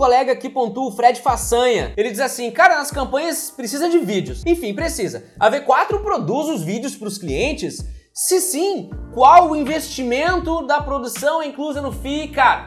Colega 0.00 0.32
aqui 0.32 0.48
pontua, 0.48 0.88
o 0.88 0.92
Fred 0.92 1.20
Façanha. 1.20 1.92
Ele 1.94 2.10
diz 2.10 2.20
assim: 2.20 2.50
cara, 2.50 2.78
nas 2.78 2.90
campanhas 2.90 3.52
precisa 3.54 3.86
de 3.90 3.98
vídeos. 3.98 4.42
Enfim, 4.46 4.72
precisa. 4.72 5.24
A 5.38 5.50
V4 5.50 6.00
produz 6.00 6.48
os 6.48 6.62
vídeos 6.62 6.96
para 6.96 7.06
os 7.06 7.18
clientes? 7.18 7.84
Se 8.14 8.40
sim, 8.40 8.88
qual 9.12 9.50
o 9.50 9.56
investimento 9.56 10.66
da 10.66 10.80
produção 10.80 11.42
inclusa 11.42 11.82
no 11.82 11.92
FII, 11.92 12.28
cara? 12.28 12.64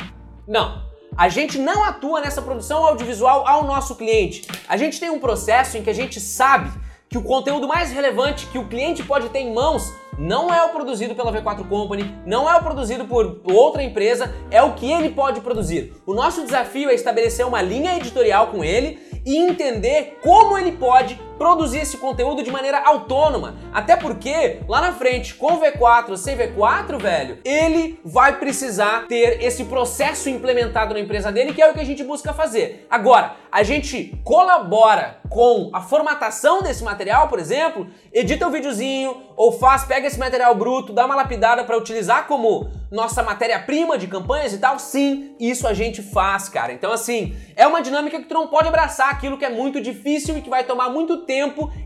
Não. 0.47 0.83
A 1.17 1.27
gente 1.27 1.57
não 1.57 1.83
atua 1.83 2.21
nessa 2.21 2.39
produção 2.39 2.85
audiovisual 2.85 3.47
ao 3.47 3.63
nosso 3.63 3.95
cliente. 3.95 4.47
A 4.67 4.77
gente 4.77 4.99
tem 4.99 5.09
um 5.09 5.19
processo 5.19 5.75
em 5.75 5.81
que 5.83 5.89
a 5.89 5.93
gente 5.93 6.19
sabe 6.19 6.71
que 7.09 7.17
o 7.17 7.23
conteúdo 7.23 7.67
mais 7.67 7.91
relevante 7.91 8.45
que 8.47 8.59
o 8.59 8.67
cliente 8.67 9.01
pode 9.01 9.29
ter 9.29 9.39
em 9.39 9.53
mãos 9.53 9.91
não 10.23 10.53
é 10.53 10.63
o 10.63 10.69
produzido 10.69 11.13
pela 11.13 11.33
V4 11.33 11.67
Company, 11.67 12.15
não 12.25 12.49
é 12.49 12.55
o 12.55 12.63
produzido 12.63 13.03
por 13.03 13.41
outra 13.43 13.83
empresa, 13.83 14.33
é 14.49 14.63
o 14.63 14.71
que 14.71 14.89
ele 14.89 15.09
pode 15.09 15.41
produzir. 15.41 15.93
O 16.05 16.13
nosso 16.13 16.45
desafio 16.45 16.89
é 16.89 16.93
estabelecer 16.93 17.45
uma 17.45 17.61
linha 17.61 17.97
editorial 17.97 18.47
com 18.47 18.63
ele 18.63 18.99
e 19.25 19.37
entender 19.37 20.19
como 20.23 20.57
ele 20.57 20.71
pode 20.71 21.19
produzir 21.43 21.79
esse 21.79 21.97
conteúdo 21.97 22.41
de 22.41 22.49
maneira 22.49 22.81
autônoma. 22.85 23.55
Até 23.73 23.97
porque 23.97 24.61
lá 24.65 24.79
na 24.79 24.93
frente, 24.93 25.35
com 25.35 25.59
V4, 25.59 26.15
sem 26.15 26.37
V4, 26.37 26.97
velho, 26.97 27.39
ele 27.43 27.99
vai 28.05 28.39
precisar 28.39 29.07
ter 29.09 29.43
esse 29.43 29.65
processo 29.65 30.29
implementado 30.29 30.93
na 30.93 31.01
empresa 31.01 31.33
dele, 31.33 31.53
que 31.53 31.61
é 31.61 31.69
o 31.69 31.73
que 31.73 31.81
a 31.81 31.85
gente 31.85 32.01
busca 32.01 32.31
fazer. 32.31 32.87
Agora, 32.89 33.35
a 33.51 33.61
gente 33.61 34.17
colabora 34.23 35.19
com 35.29 35.69
a 35.73 35.81
formatação 35.81 36.61
desse 36.61 36.83
material, 36.83 37.27
por 37.27 37.39
exemplo, 37.39 37.87
edita 38.13 38.45
o 38.45 38.49
um 38.49 38.51
videozinho 38.51 39.21
ou 39.35 39.51
faz, 39.51 39.83
pega 39.83 40.07
esse 40.07 40.19
material 40.19 40.55
bruto, 40.55 40.93
dá 40.93 41.05
uma 41.05 41.15
lapidada 41.15 41.63
para 41.63 41.77
utilizar 41.77 42.27
como 42.27 42.69
nossa 42.91 43.23
matéria-prima 43.23 43.97
de 43.97 44.07
campanhas 44.07 44.53
e 44.53 44.59
tal. 44.59 44.77
Sim, 44.77 45.35
isso 45.39 45.67
a 45.67 45.73
gente 45.73 46.03
faz, 46.03 46.47
cara. 46.47 46.71
Então 46.71 46.91
assim, 46.91 47.35
é 47.55 47.65
uma 47.65 47.81
dinâmica 47.81 48.19
que 48.19 48.25
tu 48.25 48.33
não 48.33 48.47
pode 48.47 48.67
abraçar 48.67 49.09
aquilo 49.09 49.37
que 49.37 49.45
é 49.45 49.49
muito 49.49 49.81
difícil 49.81 50.37
e 50.37 50.41
que 50.41 50.49
vai 50.49 50.63
tomar 50.63 50.89
muito 50.89 51.17
tempo 51.17 51.32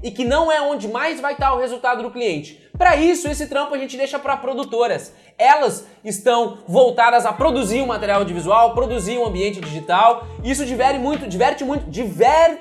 e 0.04 0.12
que 0.12 0.26
não 0.26 0.52
é 0.52 0.62
onde 0.62 0.88
mais 0.88 1.20
vai 1.20 1.34
estar 1.34 1.54
o 1.54 1.60
resultado 1.60 2.04
do 2.04 2.12
cliente. 2.12 2.62
Para 2.78 2.96
isso, 2.96 3.28
esse 3.28 3.48
trampo 3.48 3.74
a 3.74 3.78
gente 3.78 3.98
deixa 3.98 4.20
para 4.20 4.38
produtoras. 4.38 5.14
Elas 5.38 5.86
estão 6.04 6.60
voltadas 6.68 7.26
a 7.26 7.34
produzir 7.34 7.82
um 7.82 7.88
material 7.88 8.20
audiovisual, 8.20 8.74
produzir 8.74 9.18
um 9.18 9.26
ambiente 9.26 9.60
digital. 9.60 10.28
Isso 10.44 10.66
diverte 10.66 11.00
muito, 11.00 11.28
diverte 11.28 11.64
muito, 11.64 11.90
diver, 11.90 12.60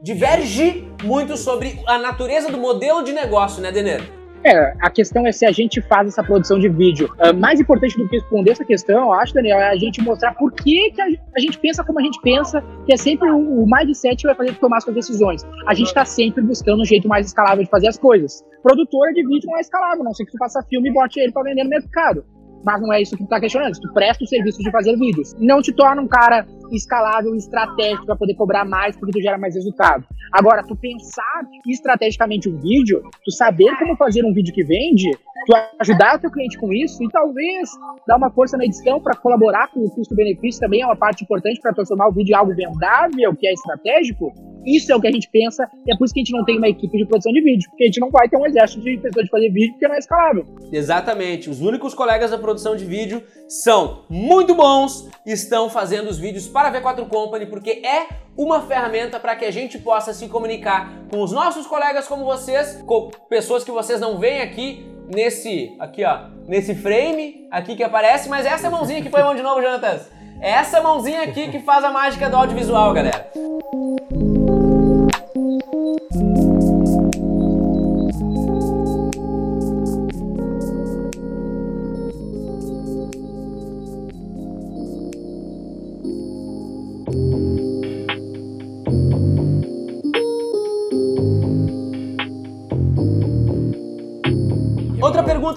diverge 0.00 0.88
muito 1.04 1.36
sobre 1.36 1.80
a 1.86 1.98
natureza 1.98 2.50
do 2.50 2.58
modelo 2.58 3.02
de 3.02 3.12
negócio, 3.12 3.62
né, 3.62 3.70
Denner? 3.70 4.21
É, 4.44 4.74
a 4.80 4.90
questão 4.90 5.24
é 5.26 5.30
se 5.30 5.46
a 5.46 5.52
gente 5.52 5.80
faz 5.80 6.08
essa 6.08 6.22
produção 6.22 6.58
de 6.58 6.68
vídeo. 6.68 7.08
Uh, 7.14 7.36
mais 7.36 7.60
importante 7.60 7.96
do 7.96 8.08
que 8.08 8.16
responder 8.16 8.50
essa 8.50 8.64
questão, 8.64 9.02
eu 9.02 9.12
acho, 9.12 9.32
Daniel, 9.32 9.58
é 9.58 9.70
a 9.70 9.76
gente 9.76 10.00
mostrar 10.00 10.34
por 10.34 10.52
que, 10.52 10.90
que 10.90 11.00
a, 11.00 11.40
gente 11.40 11.58
pensa 11.58 11.84
como 11.84 12.00
a 12.00 12.02
gente 12.02 12.20
pensa, 12.20 12.62
que 12.84 12.92
é 12.92 12.96
sempre 12.96 13.30
o, 13.30 13.62
o 13.62 13.66
mindset 13.66 14.16
que 14.16 14.26
vai 14.26 14.34
fazer 14.34 14.54
tomar 14.58 14.80
suas 14.80 14.96
decisões. 14.96 15.46
A 15.66 15.74
gente 15.74 15.86
está 15.88 16.04
sempre 16.04 16.42
buscando 16.42 16.82
um 16.82 16.84
jeito 16.84 17.06
mais 17.06 17.26
escalável 17.26 17.62
de 17.62 17.70
fazer 17.70 17.88
as 17.88 17.98
coisas. 17.98 18.44
Produtora 18.62 19.12
de 19.12 19.24
vídeo 19.26 19.48
não 19.48 19.58
é 19.58 19.60
escalável, 19.60 20.02
não 20.02 20.12
sei 20.12 20.26
que 20.26 20.32
tu 20.32 20.38
faça 20.38 20.62
filme 20.68 20.88
e 20.88 20.92
bote 20.92 21.20
ele 21.20 21.32
para 21.32 21.44
vender 21.44 21.62
no 21.62 21.70
mercado. 21.70 22.24
Mas 22.64 22.80
não 22.80 22.92
é 22.92 23.02
isso 23.02 23.16
que 23.16 23.24
tu 23.24 23.28
tá 23.28 23.40
questionando. 23.40 23.72
Tu 23.72 23.92
presta 23.92 24.24
o 24.24 24.26
serviço 24.26 24.58
de 24.58 24.70
fazer 24.70 24.96
vídeos, 24.96 25.34
não 25.38 25.60
te 25.60 25.72
torna 25.72 26.02
um 26.02 26.08
cara 26.08 26.46
escalável 26.70 27.34
estratégico 27.34 28.06
para 28.06 28.16
poder 28.16 28.34
cobrar 28.34 28.64
mais 28.64 28.96
porque 28.96 29.12
tu 29.12 29.22
gera 29.22 29.38
mais 29.38 29.54
resultado. 29.54 30.04
Agora, 30.32 30.62
tu 30.62 30.74
pensar 30.74 31.42
estrategicamente 31.66 32.48
um 32.48 32.58
vídeo, 32.58 33.02
tu 33.24 33.30
saber 33.30 33.76
como 33.78 33.96
fazer 33.96 34.24
um 34.24 34.32
vídeo 34.32 34.54
que 34.54 34.64
vende, 34.64 35.10
tu 35.46 35.52
ajudar 35.80 36.16
o 36.16 36.20
teu 36.20 36.30
cliente 36.30 36.58
com 36.58 36.72
isso 36.72 37.02
e 37.02 37.08
talvez 37.10 37.70
dar 38.06 38.16
uma 38.16 38.30
força 38.30 38.56
na 38.56 38.64
edição 38.64 39.00
para 39.00 39.14
colaborar 39.14 39.68
com 39.68 39.80
o 39.80 39.90
custo-benefício 39.90 40.60
também 40.60 40.80
é 40.80 40.86
uma 40.86 40.96
parte 40.96 41.24
importante 41.24 41.60
para 41.60 41.74
transformar 41.74 42.08
o 42.08 42.12
vídeo 42.12 42.32
em 42.32 42.36
algo 42.36 42.54
vendável, 42.54 43.36
que 43.36 43.46
é 43.46 43.52
estratégico. 43.52 44.32
Isso 44.66 44.92
é 44.92 44.96
o 44.96 45.00
que 45.00 45.06
a 45.06 45.12
gente 45.12 45.28
pensa 45.30 45.68
e 45.86 45.92
é 45.92 45.96
por 45.96 46.04
isso 46.04 46.14
que 46.14 46.20
a 46.20 46.24
gente 46.24 46.32
não 46.32 46.44
tem 46.44 46.58
uma 46.58 46.68
equipe 46.68 46.96
de 46.96 47.06
produção 47.06 47.32
de 47.32 47.40
vídeo, 47.40 47.68
porque 47.70 47.84
a 47.84 47.86
gente 47.86 48.00
não 48.00 48.10
vai 48.10 48.28
ter 48.28 48.36
um 48.36 48.46
exército 48.46 48.80
de 48.82 48.96
pessoas 48.98 49.24
de 49.24 49.30
fazer 49.30 49.50
vídeo 49.50 49.72
porque 49.72 49.88
não 49.88 49.94
é 49.94 49.98
escalável. 49.98 50.46
Exatamente. 50.72 51.50
Os 51.50 51.60
únicos 51.60 51.94
colegas 51.94 52.30
da 52.30 52.38
produção 52.38 52.76
de 52.76 52.84
vídeo 52.84 53.22
são 53.48 54.04
muito 54.08 54.54
bons 54.54 55.08
estão 55.26 55.68
fazendo 55.68 56.08
os 56.08 56.18
vídeos 56.18 56.48
para 56.48 56.68
a 56.68 56.72
V4 56.72 57.08
Company 57.08 57.46
porque 57.46 57.82
é 57.84 58.06
uma 58.36 58.62
ferramenta 58.62 59.20
para 59.20 59.36
que 59.36 59.44
a 59.44 59.50
gente 59.50 59.78
possa 59.78 60.12
se 60.12 60.28
comunicar 60.28 60.90
com 61.10 61.22
os 61.22 61.32
nossos 61.32 61.66
colegas 61.66 62.08
como 62.08 62.24
vocês, 62.24 62.82
com 62.86 63.10
pessoas 63.28 63.62
que 63.62 63.70
vocês 63.70 64.00
não 64.00 64.18
veem 64.18 64.40
aqui 64.40 64.86
nesse 65.14 65.74
aqui 65.78 66.04
ó, 66.04 66.28
nesse 66.46 66.74
frame 66.74 67.46
aqui 67.50 67.76
que 67.76 67.82
aparece, 67.82 68.28
mas 68.28 68.46
essa 68.46 68.70
mãozinha 68.70 69.02
que 69.02 69.10
foi 69.10 69.22
mão 69.22 69.34
de 69.34 69.42
novo, 69.42 69.60
Jonatas. 69.60 70.10
Essa 70.40 70.80
mãozinha 70.80 71.22
aqui 71.22 71.50
que 71.50 71.60
faz 71.60 71.84
a 71.84 71.90
mágica 71.90 72.28
do 72.28 72.36
audiovisual, 72.36 72.92
galera. 72.92 73.30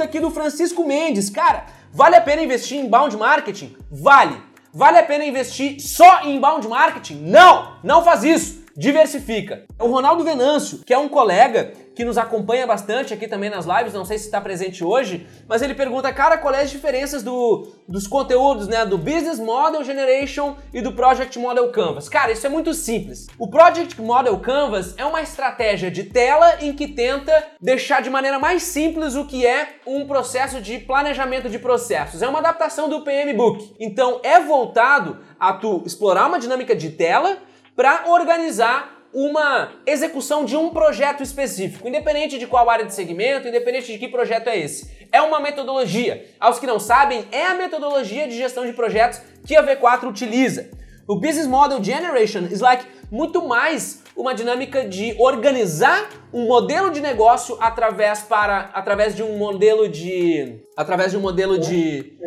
Aqui 0.05 0.19
do 0.19 0.31
Francisco 0.31 0.85
Mendes. 0.87 1.29
Cara, 1.29 1.65
vale 1.91 2.15
a 2.15 2.21
pena 2.21 2.43
investir 2.43 2.77
em 2.77 2.85
inbound 2.85 3.17
marketing? 3.17 3.75
Vale. 3.91 4.41
Vale 4.73 4.99
a 4.99 5.03
pena 5.03 5.25
investir 5.25 5.79
só 5.79 6.21
em 6.23 6.35
inbound 6.35 6.67
marketing? 6.67 7.21
Não! 7.23 7.77
Não 7.83 8.03
faz 8.03 8.23
isso! 8.23 8.64
Diversifica. 8.77 9.63
O 9.79 9.87
Ronaldo 9.87 10.25
Venâncio, 10.25 10.79
que 10.85 10.93
é 10.93 10.97
um 10.97 11.07
colega 11.07 11.71
que 11.95 12.03
nos 12.03 12.17
acompanha 12.17 12.67
bastante 12.67 13.13
aqui 13.13 13.25
também 13.25 13.49
nas 13.49 13.65
lives, 13.65 13.93
não 13.93 14.03
sei 14.03 14.17
se 14.17 14.25
está 14.25 14.41
presente 14.41 14.83
hoje, 14.83 15.25
mas 15.47 15.61
ele 15.61 15.73
pergunta, 15.73 16.11
cara, 16.11 16.37
quais 16.37 16.65
as 16.65 16.71
diferenças 16.71 17.23
do, 17.23 17.71
dos 17.87 18.05
conteúdos, 18.05 18.67
né, 18.67 18.85
do 18.85 18.97
Business 18.97 19.39
Model 19.39 19.81
Generation 19.81 20.57
e 20.73 20.81
do 20.81 20.91
Project 20.91 21.39
Model 21.39 21.71
Canvas? 21.71 22.09
Cara, 22.09 22.33
isso 22.33 22.45
é 22.45 22.49
muito 22.49 22.73
simples. 22.73 23.27
O 23.39 23.47
Project 23.47 24.01
Model 24.01 24.37
Canvas 24.39 24.93
é 24.97 25.05
uma 25.05 25.21
estratégia 25.21 25.89
de 25.89 26.03
tela 26.03 26.57
em 26.59 26.73
que 26.73 26.89
tenta 26.89 27.47
deixar 27.61 28.01
de 28.01 28.09
maneira 28.09 28.37
mais 28.39 28.63
simples 28.63 29.15
o 29.15 29.25
que 29.25 29.45
é 29.45 29.75
um 29.87 30.05
processo 30.05 30.59
de 30.59 30.79
planejamento 30.79 31.49
de 31.49 31.59
processos. 31.59 32.21
É 32.21 32.27
uma 32.27 32.39
adaptação 32.39 32.89
do 32.89 33.05
PM 33.05 33.31
Book. 33.33 33.73
Então, 33.79 34.19
é 34.21 34.41
voltado 34.41 35.19
a 35.39 35.53
tu 35.53 35.81
explorar 35.85 36.27
uma 36.27 36.39
dinâmica 36.39 36.75
de 36.75 36.89
tela 36.89 37.37
para 37.75 38.09
organizar 38.09 38.95
uma 39.13 39.71
execução 39.85 40.43
de 40.43 40.57
um 40.57 40.69
projeto 40.69 41.23
específico, 41.23 41.87
independente 41.87 42.37
de 42.37 42.45
qual 42.45 42.69
área 42.69 42.85
de 42.85 42.93
segmento, 42.93 43.47
independente 43.47 43.91
de 43.91 43.97
que 43.97 44.09
projeto 44.09 44.47
é 44.47 44.57
esse. 44.57 45.07
É 45.11 45.21
uma 45.21 45.39
metodologia. 45.39 46.25
Aos 46.39 46.59
que 46.59 46.67
não 46.67 46.79
sabem, 46.79 47.25
é 47.31 47.45
a 47.45 47.53
metodologia 47.55 48.27
de 48.27 48.35
gestão 48.35 48.65
de 48.65 48.73
projetos 48.73 49.21
que 49.45 49.55
a 49.55 49.63
V4 49.63 50.09
utiliza. 50.09 50.69
O 51.07 51.15
Business 51.15 51.47
Model 51.47 51.81
Generation 51.83 52.45
is 52.51 52.59
like 52.59 52.85
muito 53.09 53.47
mais 53.47 54.03
uma 54.15 54.33
dinâmica 54.33 54.87
de 54.87 55.15
organizar 55.19 56.09
um 56.33 56.47
modelo 56.47 56.89
de 56.89 57.01
negócio 57.01 57.57
através 57.59 58.23
para 58.23 58.71
através 58.73 59.15
de 59.15 59.23
um 59.23 59.37
modelo 59.37 59.87
de 59.89 60.61
através 60.75 61.11
de 61.11 61.17
um 61.17 61.21
modelo 61.21 61.57
de 61.59 62.17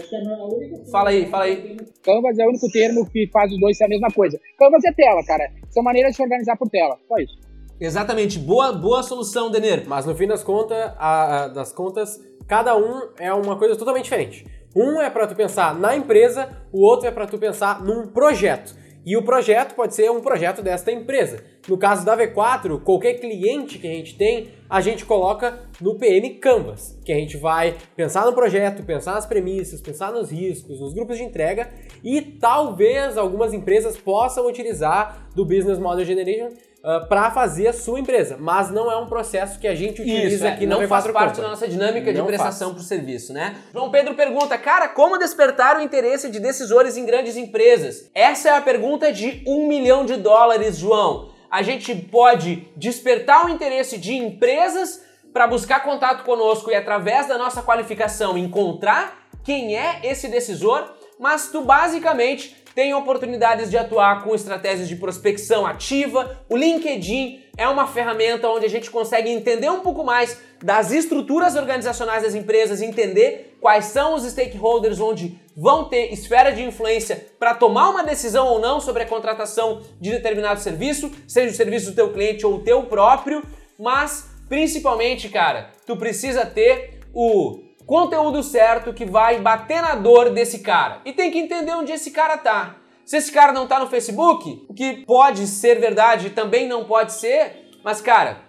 Fala 0.91 1.11
aí, 1.11 1.27
fala 1.27 1.45
aí. 1.45 1.77
Canvas 2.03 2.39
é 2.39 2.45
o 2.45 2.49
único 2.49 2.71
termo 2.71 3.09
que 3.11 3.29
faz 3.33 3.53
os 3.53 3.61
dois 3.61 3.77
ser 3.77 3.85
a 3.85 3.89
mesma 3.89 4.09
coisa. 4.09 4.39
Canvas 4.59 4.85
é 4.85 4.93
tela, 4.93 5.23
cara. 5.25 5.51
São 5.71 5.83
maneiras 5.83 6.13
de 6.13 6.17
se 6.17 6.23
organizar 6.23 6.57
por 6.57 6.69
tela. 6.69 6.97
Só 7.07 7.17
isso. 7.19 7.39
Exatamente. 7.81 8.39
Boa, 8.39 8.73
boa 8.73 9.03
solução, 9.03 9.51
Denner. 9.51 9.85
Mas 9.87 10.05
no 10.07 10.15
fim 10.15 10.27
das 10.27 10.43
contas, 10.43 10.93
a, 10.99 11.45
a, 11.45 11.49
das 11.49 11.73
contas, 11.73 12.21
cada 12.47 12.77
um 12.77 13.09
é 13.19 13.33
uma 13.33 13.57
coisa 13.57 13.77
totalmente 13.77 14.05
diferente. 14.05 14.45
Um 14.75 15.01
é 15.01 15.09
para 15.11 15.27
tu 15.27 15.35
pensar 15.35 15.75
na 15.75 15.97
empresa, 15.97 16.49
o 16.73 16.85
outro 16.85 17.07
é 17.07 17.11
para 17.11 17.27
tu 17.27 17.39
pensar 17.39 17.83
num 17.83 18.07
projeto. 18.07 18.75
E 19.09 19.17
o 19.17 19.23
projeto 19.23 19.75
pode 19.75 19.95
ser 19.95 20.11
um 20.11 20.21
projeto 20.21 20.61
desta 20.61 20.93
empresa. 20.93 21.43
No 21.67 21.79
caso 21.79 22.05
da 22.05 22.15
V4, 22.15 22.79
qualquer 22.83 23.15
cliente 23.15 23.79
que 23.79 23.87
a 23.87 23.91
gente 23.91 24.19
tem, 24.19 24.49
a 24.69 24.83
gente 24.83 25.07
coloca 25.07 25.61
no 25.81 25.95
PM 25.95 26.35
Canvas, 26.35 26.95
que 27.07 27.11
a 27.11 27.15
gente 27.15 27.39
vai 27.39 27.75
pensar 27.97 28.27
no 28.27 28.35
projeto, 28.35 28.83
pensar 28.83 29.15
nas 29.15 29.25
premissas, 29.25 29.81
pensar 29.81 30.13
nos 30.13 30.31
riscos, 30.31 30.79
nos 30.79 30.93
grupos 30.93 31.17
de 31.17 31.23
entrega 31.23 31.71
e 32.05 32.21
talvez 32.21 33.17
algumas 33.17 33.55
empresas 33.55 33.97
possam 33.97 34.47
utilizar 34.47 35.31
do 35.35 35.43
Business 35.43 35.79
Model 35.79 36.05
Generation 36.05 36.51
uh, 36.89 37.07
para 37.07 37.31
fazer 37.31 37.69
a 37.69 37.73
sua 37.73 38.01
empresa, 38.01 38.37
mas 38.39 38.71
não 38.71 38.91
é 38.91 38.97
um 38.97 39.07
processo 39.07 39.59
que 39.59 39.69
a 39.69 39.75
gente 39.75 40.01
utiliza 40.01 40.35
Isso, 40.35 40.47
é, 40.47 40.49
aqui 40.53 40.67
não 40.67 40.81
V4 40.81 40.89
faz 40.89 41.05
parte 41.05 41.17
Company. 41.19 41.43
da 41.43 41.49
nossa 41.49 41.69
dinâmica 41.69 42.13
de 42.13 42.19
Não 42.19 42.27
prestação 42.27 42.69
faz. 42.69 42.79
para 42.79 42.83
o 42.83 42.87
serviço, 42.87 43.33
né? 43.33 43.57
João 43.73 43.91
Pedro 43.91 44.15
pergunta, 44.15 44.57
cara, 44.57 44.89
como 44.89 45.19
despertar 45.19 45.77
o 45.77 45.83
interesse 45.83 46.31
de 46.31 46.41
decisores 46.41 46.97
em 46.97 47.05
grandes 47.05 47.37
empresas? 47.37 48.11
Essa 48.15 48.49
é 48.49 48.53
a 48.53 48.61
pergunta 48.61 49.13
de 49.13 49.43
um 49.47 49.69
milhão 49.69 50.07
de 50.07 50.17
dólares, 50.17 50.79
João. 50.79 51.31
A 51.51 51.63
gente 51.63 51.95
pode 51.95 52.69
despertar 52.77 53.47
o 53.47 53.49
interesse 53.49 53.99
de 53.99 54.15
empresas 54.15 55.03
para 55.33 55.47
buscar 55.47 55.83
contato 55.83 56.25
conosco 56.25 56.71
e 56.71 56.75
através 56.75 57.27
da 57.27 57.39
nossa 57.39 57.63
qualificação 57.63 58.37
encontrar 58.37 59.29
quem 59.45 59.77
é 59.77 60.01
esse 60.03 60.29
decisor, 60.29 60.95
mas 61.19 61.51
tu 61.51 61.63
basicamente 61.63 62.57
tem 62.75 62.95
oportunidades 62.95 63.71
de 63.71 63.77
atuar 63.77 64.23
com 64.23 64.35
estratégias 64.37 64.87
de 64.87 64.95
prospecção 64.95 65.67
ativa. 65.67 66.39
O 66.49 66.57
LinkedIn 66.57 67.43
é 67.57 67.67
uma 67.67 67.89
ferramenta 67.89 68.49
onde 68.49 68.67
a 68.67 68.71
gente 68.71 68.89
consegue 68.89 69.29
entender 69.29 69.69
um 69.69 69.81
pouco 69.81 70.05
mais 70.05 70.41
das 70.63 70.93
estruturas 70.93 71.57
organizacionais 71.57 72.23
das 72.23 72.37
empresas, 72.37 72.81
entender 72.81 73.57
quais 73.61 73.87
são 73.87 74.15
os 74.15 74.23
stakeholders 74.23 75.01
onde 75.01 75.37
vão 75.57 75.89
ter 75.89 76.13
esfera 76.13 76.53
de 76.53 76.63
influência 76.63 77.27
para 77.37 77.53
tomar 77.53 77.91
uma 77.91 78.05
decisão 78.05 78.47
ou 78.47 78.61
não 78.61 78.81
sobre 78.81 79.03
a 79.03 79.07
contratação 79.07 79.83
de 80.01 80.11
determinado 80.11 80.61
serviço, 80.61 81.11
seja 81.27 81.53
o 81.53 81.57
serviço 81.57 81.91
do 81.91 81.97
teu 81.97 82.13
cliente 82.13 82.47
ou 82.47 82.55
o 82.55 82.63
teu 82.63 82.85
próprio, 82.85 83.43
mas 83.77 84.31
principalmente, 84.49 85.29
cara, 85.29 85.71
tu 85.85 85.97
precisa 85.97 86.47
ter 86.47 87.01
o 87.13 87.68
conteúdo 87.89 88.43
certo 88.43 88.93
que 88.93 89.07
vai 89.07 89.41
bater 89.41 89.81
na 89.81 89.95
dor 89.95 90.29
desse 90.29 90.59
cara. 90.59 91.01
E 91.07 91.13
tem 91.13 91.31
que 91.31 91.39
entender 91.39 91.73
onde 91.73 91.91
esse 91.91 92.11
cara 92.11 92.37
tá. 92.37 92.77
Se 93.07 93.17
esse 93.17 93.33
cara 93.33 93.51
não 93.51 93.67
tá 93.67 93.81
no 93.81 93.87
Facebook, 93.87 94.67
o 94.69 94.75
que 94.75 95.07
pode 95.07 95.47
ser 95.47 95.81
verdade 95.81 96.29
também 96.29 96.69
não 96.69 96.85
pode 96.85 97.15
ser, 97.15 97.71
mas 97.83 98.03
cara, 98.03 98.43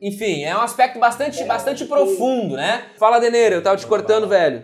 enfim, 0.00 0.44
é 0.44 0.56
um 0.56 0.60
aspecto 0.60 1.00
bastante, 1.00 1.42
bastante 1.42 1.84
profundo, 1.86 2.54
né? 2.54 2.84
Fala, 3.00 3.18
Deneira, 3.18 3.56
eu 3.56 3.62
tava 3.62 3.76
te 3.76 3.86
cortando, 3.86 4.28
velho. 4.28 4.62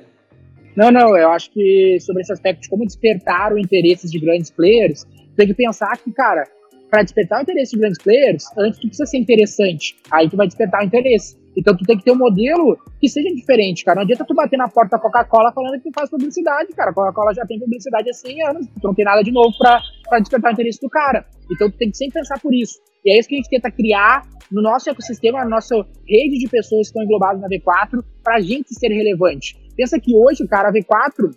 Não, 0.77 0.93
não, 0.93 1.17
eu 1.17 1.31
acho 1.31 1.51
que 1.51 1.99
sobre 2.01 2.23
esse 2.23 2.33
aspecto 2.33 2.63
de 2.63 2.69
como 2.69 2.87
despertar 2.87 3.53
o 3.53 3.59
interesse 3.59 4.09
de 4.09 4.21
grandes 4.21 4.49
players, 4.49 5.05
tem 5.37 5.49
que 5.49 5.55
pensar 5.55 5.97
que, 5.97 6.13
cara, 6.13 6.45
para 6.89 7.03
despertar 7.03 7.41
o 7.41 7.43
interesse 7.43 7.73
de 7.73 7.79
grandes 7.79 7.99
players, 8.01 8.45
antes 8.57 8.79
tu 8.79 8.87
precisa 8.87 9.07
ser 9.07 9.19
interessante. 9.19 9.97
Aí 10.09 10.31
tu 10.31 10.37
vai 10.37 10.47
despertar 10.47 10.83
o 10.83 10.85
interesse. 10.85 11.37
Então 11.59 11.77
tu 11.77 11.85
tem 11.85 11.99
que 11.99 12.05
ter 12.05 12.13
um 12.13 12.17
modelo 12.17 12.79
que 13.01 13.09
seja 13.09 13.29
diferente, 13.35 13.85
cara. 13.85 13.97
Não 13.97 14.03
adianta 14.05 14.25
tu 14.25 14.33
bater 14.33 14.57
na 14.57 14.69
porta 14.69 14.97
da 14.97 15.03
Coca-Cola 15.03 15.53
falando 15.53 15.83
que 15.83 15.91
tu 15.91 15.93
faz 15.93 16.09
publicidade, 16.09 16.73
cara. 16.73 16.93
A 16.93 16.95
Coca-Cola 16.95 17.35
já 17.35 17.45
tem 17.45 17.59
publicidade 17.59 18.09
há 18.09 18.13
100 18.13 18.43
anos, 18.47 18.67
tu 18.81 18.87
não 18.87 18.95
tem 18.95 19.05
nada 19.05 19.23
de 19.23 19.33
novo 19.33 19.51
pra, 19.59 19.81
pra 20.09 20.21
despertar 20.21 20.51
o 20.51 20.53
interesse 20.53 20.81
do 20.81 20.89
cara. 20.89 21.27
Então 21.51 21.69
tu 21.69 21.77
tem 21.77 21.91
que 21.91 21.97
sempre 21.97 22.21
pensar 22.21 22.39
por 22.41 22.55
isso. 22.55 22.79
E 23.05 23.13
é 23.13 23.19
isso 23.19 23.29
que 23.29 23.35
a 23.35 23.39
gente 23.39 23.51
tenta 23.51 23.71
criar 23.73 24.23
no 24.53 24.63
nosso 24.63 24.89
ecossistema, 24.89 25.41
na 25.41 25.51
nossa 25.51 25.75
rede 26.07 26.39
de 26.39 26.49
pessoas 26.49 26.87
que 26.87 26.99
estão 26.99 27.03
englobadas 27.03 27.41
na 27.41 27.49
V4, 27.49 28.03
pra 28.23 28.41
gente 28.41 28.73
ser 28.75 28.89
relevante. 28.89 29.57
Pensa 29.77 29.99
que 30.01 30.15
hoje, 30.15 30.47
cara, 30.47 30.69
a 30.69 30.73
V4 30.73 31.31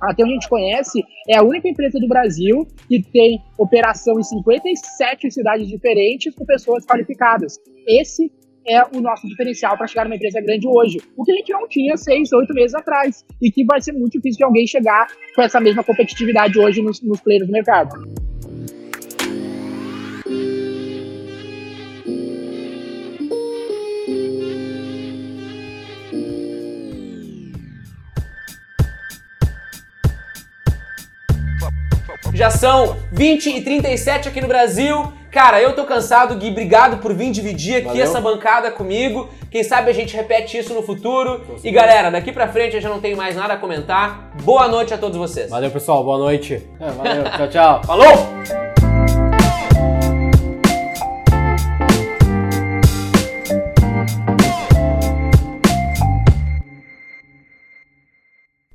até 0.00 0.22
onde 0.22 0.32
a 0.32 0.34
gente 0.34 0.48
conhece, 0.48 1.04
é 1.28 1.36
a 1.36 1.42
única 1.42 1.68
empresa 1.68 1.98
do 1.98 2.08
Brasil 2.08 2.66
que 2.88 3.02
tem 3.02 3.38
operação 3.58 4.18
em 4.18 4.22
57 4.22 5.30
cidades 5.30 5.68
diferentes 5.68 6.34
com 6.34 6.46
pessoas 6.46 6.86
qualificadas. 6.86 7.58
Esse 7.86 8.32
é 8.66 8.82
o 8.96 9.00
nosso 9.00 9.26
diferencial 9.26 9.76
para 9.76 9.86
chegar 9.86 10.04
numa 10.04 10.16
empresa 10.16 10.40
grande 10.40 10.66
hoje. 10.66 11.00
O 11.16 11.24
que 11.24 11.32
a 11.32 11.34
gente 11.36 11.52
não 11.52 11.68
tinha 11.68 11.96
seis, 11.96 12.32
oito 12.32 12.52
meses 12.54 12.74
atrás. 12.74 13.24
E 13.40 13.50
que 13.50 13.64
vai 13.64 13.80
ser 13.80 13.92
muito 13.92 14.12
difícil 14.12 14.38
de 14.38 14.44
alguém 14.44 14.66
chegar 14.66 15.06
com 15.34 15.42
essa 15.42 15.60
mesma 15.60 15.82
competitividade 15.82 16.58
hoje 16.58 16.82
nos, 16.82 17.00
nos 17.02 17.20
players 17.20 17.46
do 17.46 17.52
mercado. 17.52 17.90
Já 32.32 32.48
são 32.48 32.96
20 33.12 33.50
e 33.50 33.62
37 33.62 34.28
aqui 34.28 34.40
no 34.40 34.48
Brasil. 34.48 35.19
Cara, 35.30 35.62
eu 35.62 35.74
tô 35.74 35.84
cansado, 35.84 36.34
Gui. 36.34 36.50
Obrigado 36.50 36.98
por 36.98 37.14
vir 37.14 37.30
dividir 37.30 37.76
aqui 37.76 37.86
Valeu. 37.86 38.02
essa 38.02 38.20
bancada 38.20 38.70
comigo. 38.70 39.28
Quem 39.50 39.62
sabe 39.62 39.90
a 39.90 39.94
gente 39.94 40.16
repete 40.16 40.58
isso 40.58 40.74
no 40.74 40.82
futuro. 40.82 41.40
E 41.62 41.70
galera, 41.70 42.10
daqui 42.10 42.32
pra 42.32 42.48
frente 42.48 42.74
eu 42.74 42.80
já 42.80 42.88
não 42.88 43.00
tenho 43.00 43.16
mais 43.16 43.36
nada 43.36 43.54
a 43.54 43.56
comentar. 43.56 44.32
Boa 44.42 44.66
noite 44.66 44.92
a 44.92 44.98
todos 44.98 45.16
vocês. 45.16 45.48
Valeu, 45.48 45.70
pessoal. 45.70 46.02
Boa 46.02 46.18
noite. 46.18 46.66
É, 46.80 46.90
valeu. 46.90 47.24
tchau, 47.36 47.48
tchau. 47.48 47.82
Falou! 47.86 48.40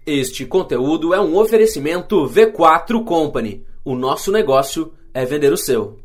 Este 0.05 0.45
conteúdo 0.45 1.13
é 1.13 1.19
um 1.19 1.35
oferecimento 1.35 2.29
V4 2.29 3.03
Company. 3.03 3.65
O 3.83 3.95
nosso 3.95 4.31
negócio 4.31 4.93
é 5.13 5.25
vender 5.25 5.51
o 5.51 5.57
seu. 5.57 6.04